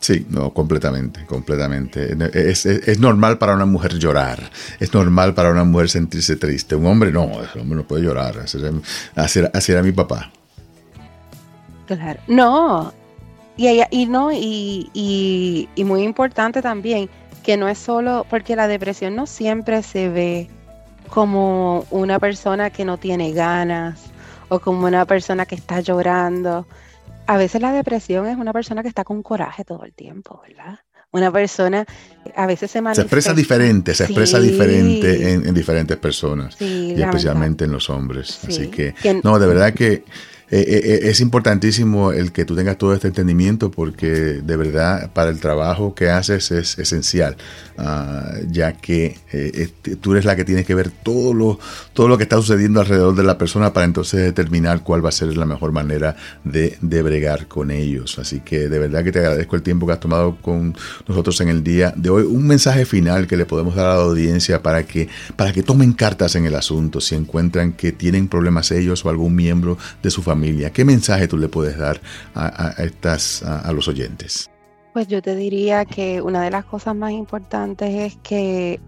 Sí, 0.04 0.26
no, 0.28 0.52
completamente, 0.52 1.24
completamente. 1.24 2.14
Es, 2.34 2.98
normal 2.98 3.38
para 3.38 3.54
una 3.54 3.64
mujer 3.64 3.94
llorar, 3.98 4.38
es 4.78 4.92
normal 4.92 5.32
para 5.32 5.50
una 5.50 5.64
mujer 5.64 5.88
sentirse 5.88 6.36
triste. 6.36 6.76
Un 6.76 6.84
hombre 6.84 7.10
no, 7.10 7.24
un 7.24 7.60
hombre 7.62 7.76
no 7.78 7.84
puede 7.84 8.02
llorar. 8.02 8.34
Así 9.16 9.72
era, 9.72 9.82
mi 9.82 9.92
papá. 9.92 10.30
Claro, 11.86 12.20
no, 12.28 12.92
y, 13.56 13.80
y 13.90 14.04
no, 14.04 14.30
y, 14.30 14.90
y, 14.92 15.84
muy 15.84 16.02
importante 16.02 16.60
también, 16.60 17.08
que 17.42 17.56
no 17.56 17.66
es 17.66 17.78
solo, 17.78 18.26
porque 18.28 18.56
la 18.56 18.68
depresión 18.68 19.16
no 19.16 19.26
siempre 19.26 19.82
se 19.82 20.10
ve 20.10 20.50
como 21.08 21.86
una 21.90 22.18
persona 22.18 22.68
que 22.68 22.84
no 22.84 22.98
tiene 22.98 23.32
ganas 23.32 24.02
o 24.50 24.58
como 24.58 24.84
una 24.86 25.06
persona 25.06 25.46
que 25.46 25.54
está 25.54 25.80
llorando 25.80 26.66
a 27.26 27.36
veces 27.36 27.60
la 27.60 27.72
depresión 27.72 28.26
es 28.26 28.36
una 28.36 28.52
persona 28.52 28.82
que 28.82 28.88
está 28.88 29.04
con 29.04 29.22
coraje 29.22 29.64
todo 29.64 29.84
el 29.84 29.92
tiempo, 29.92 30.40
¿verdad? 30.46 30.78
Una 31.10 31.30
persona 31.30 31.86
a 32.34 32.46
veces 32.46 32.72
se 32.72 32.80
manifiesta. 32.80 33.02
Se 33.02 33.06
expresa 33.06 33.34
diferente, 33.34 33.94
se 33.94 34.04
expresa 34.04 34.40
diferente 34.40 35.32
en, 35.32 35.54
diferentes 35.54 35.96
personas 35.96 36.60
y 36.60 37.00
especialmente 37.00 37.66
en 37.66 37.70
los 37.70 37.88
hombres. 37.88 38.40
Así 38.48 38.68
que, 38.68 38.94
no, 39.22 39.38
de 39.38 39.46
verdad 39.46 39.72
que 39.72 40.04
eh, 40.50 40.58
eh, 40.60 40.80
eh, 40.84 41.00
es 41.04 41.20
importantísimo 41.20 42.12
el 42.12 42.30
que 42.30 42.44
tú 42.44 42.54
tengas 42.54 42.76
todo 42.76 42.92
este 42.92 43.08
entendimiento 43.08 43.70
porque 43.70 44.06
de 44.06 44.56
verdad 44.56 45.10
para 45.12 45.30
el 45.30 45.40
trabajo 45.40 45.94
que 45.94 46.10
haces 46.10 46.50
es 46.50 46.78
esencial, 46.78 47.36
ah, 47.78 48.34
ya 48.50 48.74
que 48.74 49.16
tú 50.02 50.12
eres 50.12 50.26
la 50.26 50.36
que 50.36 50.44
tienes 50.44 50.66
que 50.66 50.74
ver 50.74 50.90
todo 50.90 51.32
lo, 51.32 51.58
todo 51.94 52.08
lo 52.08 52.18
que 52.18 52.24
está 52.24 52.36
sucediendo 52.36 52.80
alrededor 52.80 53.14
de 53.14 53.22
la 53.22 53.38
persona 53.38 53.72
para 53.72 53.86
entonces 53.86 54.20
determinar 54.20 54.82
cuál 54.82 55.02
va 55.02 55.08
a 55.08 55.12
ser 55.12 55.34
la 55.34 55.46
mejor 55.46 55.72
manera 55.72 56.14
de, 56.44 56.76
de 56.82 57.02
bregar 57.02 57.48
con 57.48 57.70
ellos. 57.70 58.18
Así 58.18 58.40
que 58.40 58.68
de 58.68 58.78
verdad 58.78 59.02
que 59.02 59.12
te 59.12 59.20
agradezco 59.20 59.56
el 59.56 59.62
tiempo 59.62 59.86
que 59.86 59.94
has 59.94 60.00
tomado 60.00 60.36
con 60.42 60.76
nosotros 61.08 61.40
en 61.40 61.48
el 61.48 61.64
día 61.64 61.94
de 61.96 62.10
hoy. 62.10 62.24
Un 62.24 62.46
mensaje 62.46 62.84
final 62.84 63.26
que 63.26 63.38
le 63.38 63.46
podemos 63.46 63.74
dar 63.74 63.86
a 63.86 63.96
la 63.96 64.02
audiencia 64.02 64.62
para 64.62 64.84
que, 64.84 65.08
para 65.36 65.52
que 65.52 65.62
tomen 65.62 65.94
cartas 65.94 66.34
en 66.34 66.44
el 66.44 66.54
asunto 66.54 67.00
si 67.00 67.14
encuentran 67.14 67.72
que 67.72 67.92
tienen 67.92 68.28
problemas 68.28 68.70
ellos 68.72 69.04
o 69.04 69.08
algún 69.08 69.34
miembro 69.34 69.78
de 70.02 70.10
su 70.10 70.22
familia 70.22 70.33
¿Qué 70.72 70.84
mensaje 70.84 71.28
tú 71.28 71.36
le 71.36 71.48
puedes 71.48 71.78
dar 71.78 72.00
a, 72.34 72.74
estas, 72.78 73.42
a, 73.42 73.72
los 73.72 73.88
oyentes? 73.88 74.50
Pues 74.92 75.08
yo 75.08 75.22
te 75.22 75.34
diría 75.34 75.84
que 75.84 76.20
una 76.20 76.42
de 76.42 76.50
las 76.50 76.64
cosas 76.64 76.94
más 76.94 77.12
importantes 77.12 77.90
es 77.90 78.16
que 78.22 78.80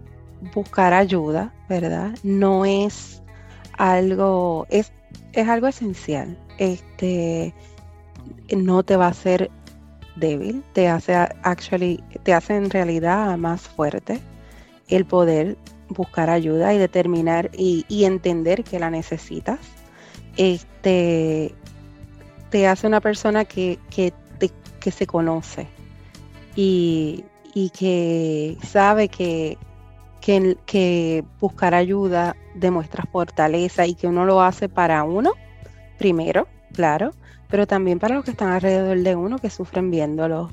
buscar 0.53 0.93
ayuda, 0.93 1.53
¿verdad? 1.69 2.17
No 2.23 2.65
es 2.65 3.21
algo, 3.77 4.65
es, 4.69 4.91
es 5.33 5.47
algo 5.47 5.67
esencial. 5.67 6.37
Este 6.57 7.53
no 8.55 8.83
te 8.83 8.95
va 8.97 9.05
a 9.05 9.09
hacer 9.09 9.51
débil, 10.15 10.63
te 10.73 10.87
hace 10.87 11.15
actually, 11.15 12.03
te 12.23 12.33
hace 12.33 12.55
en 12.55 12.69
realidad 12.69 13.37
más 13.37 13.61
fuerte 13.61 14.19
el 14.87 15.05
poder 15.05 15.57
buscar 15.89 16.29
ayuda 16.29 16.73
y 16.73 16.77
determinar 16.77 17.51
y 17.53 18.03
entender 18.03 18.63
que 18.63 18.79
la 18.79 18.89
necesitas 18.89 19.59
este, 20.37 21.53
te 22.49 22.67
hace 22.67 22.87
una 22.87 23.01
persona 23.01 23.45
que, 23.45 23.79
que, 23.89 24.13
se 24.89 25.05
conoce 25.05 25.67
y, 26.55 27.25
que 27.77 28.57
sabe 28.63 29.09
que, 29.09 29.57
que, 30.21 31.25
buscar 31.41 31.73
ayuda 31.73 32.37
demuestra 32.55 33.03
fortaleza 33.11 33.85
y 33.85 33.95
que 33.95 34.07
uno 34.07 34.25
lo 34.25 34.41
hace 34.41 34.69
para 34.69 35.03
uno, 35.03 35.33
primero, 35.97 36.47
claro, 36.73 37.11
pero 37.49 37.67
también 37.67 37.99
para 37.99 38.15
los 38.15 38.23
que 38.23 38.31
están 38.31 38.51
alrededor 38.51 38.97
de 38.99 39.15
uno 39.15 39.39
que 39.39 39.49
sufren 39.49 39.91
viéndolo 39.91 40.49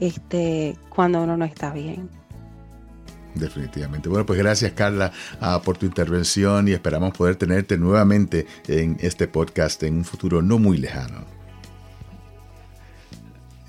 este, 0.00 0.76
cuando 0.88 1.22
uno 1.22 1.36
no 1.36 1.44
está 1.44 1.72
bien. 1.72 2.10
Definitivamente. 3.34 4.08
Bueno, 4.08 4.26
pues 4.26 4.38
gracias 4.38 4.72
Carla 4.72 5.12
ah, 5.40 5.60
por 5.64 5.78
tu 5.78 5.86
intervención 5.86 6.68
y 6.68 6.72
esperamos 6.72 7.16
poder 7.16 7.36
tenerte 7.36 7.78
nuevamente 7.78 8.46
en 8.66 8.96
este 9.00 9.28
podcast 9.28 9.82
en 9.82 9.98
un 9.98 10.04
futuro 10.04 10.42
no 10.42 10.58
muy 10.58 10.78
lejano. 10.78 11.39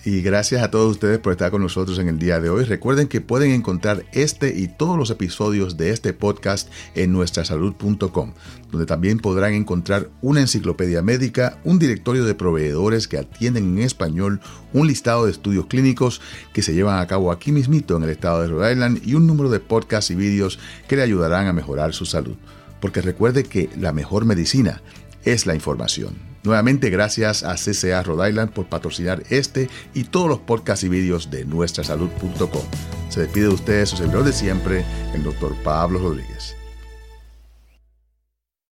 Y 0.04 0.22
gracias 0.22 0.64
a 0.64 0.72
todos 0.72 0.94
ustedes 0.94 1.20
por 1.20 1.34
estar 1.34 1.52
con 1.52 1.62
nosotros 1.62 2.00
en 2.00 2.08
el 2.08 2.18
día 2.18 2.40
de 2.40 2.50
hoy. 2.50 2.64
Recuerden 2.64 3.08
que 3.08 3.22
pueden 3.22 3.52
encontrar 3.52 4.04
este 4.14 4.58
y 4.58 4.68
todos 4.68 4.98
los 4.98 5.12
episodios 5.12 5.78
de 5.78 5.92
este 5.92 6.12
podcast 6.12 6.70
en 6.96 7.12
nuestrasalud.com, 7.12 8.34
donde 8.72 8.88
también 8.88 9.20
podrán 9.20 9.54
encontrar 9.54 10.10
una 10.24 10.42
enciclopedia 10.42 11.04
médica, 11.04 11.60
un 11.64 11.78
directorio 11.78 12.26
de 12.26 12.34
proveedores 12.34 13.08
que 13.08 13.20
atienden 13.20 13.78
en 13.78 13.84
español, 13.84 14.42
un 14.74 14.88
listado 14.88 15.26
de 15.26 15.32
estudios 15.32 15.68
clínicos 15.68 16.20
que 16.52 16.64
se 16.64 16.74
llevan 16.74 17.00
a 17.00 17.06
cabo 17.06 17.32
aquí 17.32 17.52
mismito 17.52 17.96
en 17.96 18.02
el 18.02 18.10
estado 18.10 18.42
de 18.42 18.48
Rhode 18.48 18.72
Island 18.72 19.02
y 19.06 19.14
un 19.14 19.28
número 19.28 19.52
de 19.52 19.60
podcasts 19.60 20.10
y 20.10 20.16
vídeos 20.16 20.58
que 20.88 20.96
le 20.96 21.04
ayudarán 21.04 21.46
a 21.46 21.54
mejorar 21.54 21.94
su 21.94 22.08
salud. 22.08 22.38
Porque 22.80 23.04
recuerde 23.04 23.44
que 23.44 23.70
la 23.78 23.94
mejor 23.94 24.26
medicina 24.26 24.82
es 25.26 25.46
la 25.46 25.54
información. 25.54 26.31
Nuevamente 26.44 26.90
gracias 26.90 27.44
a 27.44 27.56
CCA 27.56 28.02
Rhode 28.04 28.30
Island 28.30 28.52
por 28.52 28.66
patrocinar 28.66 29.24
este 29.30 29.70
y 29.94 30.06
todos 30.06 30.28
los 30.28 30.40
podcasts 30.40 30.84
y 30.84 30.90
vídeos 30.90 31.30
de 31.30 31.46
nuestrasalud.com. 31.46 32.64
Se 33.10 33.22
despide 33.22 33.48
de 33.48 33.54
ustedes 33.54 33.90
su 33.90 33.98
servidor 33.98 34.24
de 34.24 34.34
siempre, 34.34 34.86
el 35.14 35.24
doctor 35.24 35.56
Pablo 35.64 36.00
Rodríguez. 36.00 36.61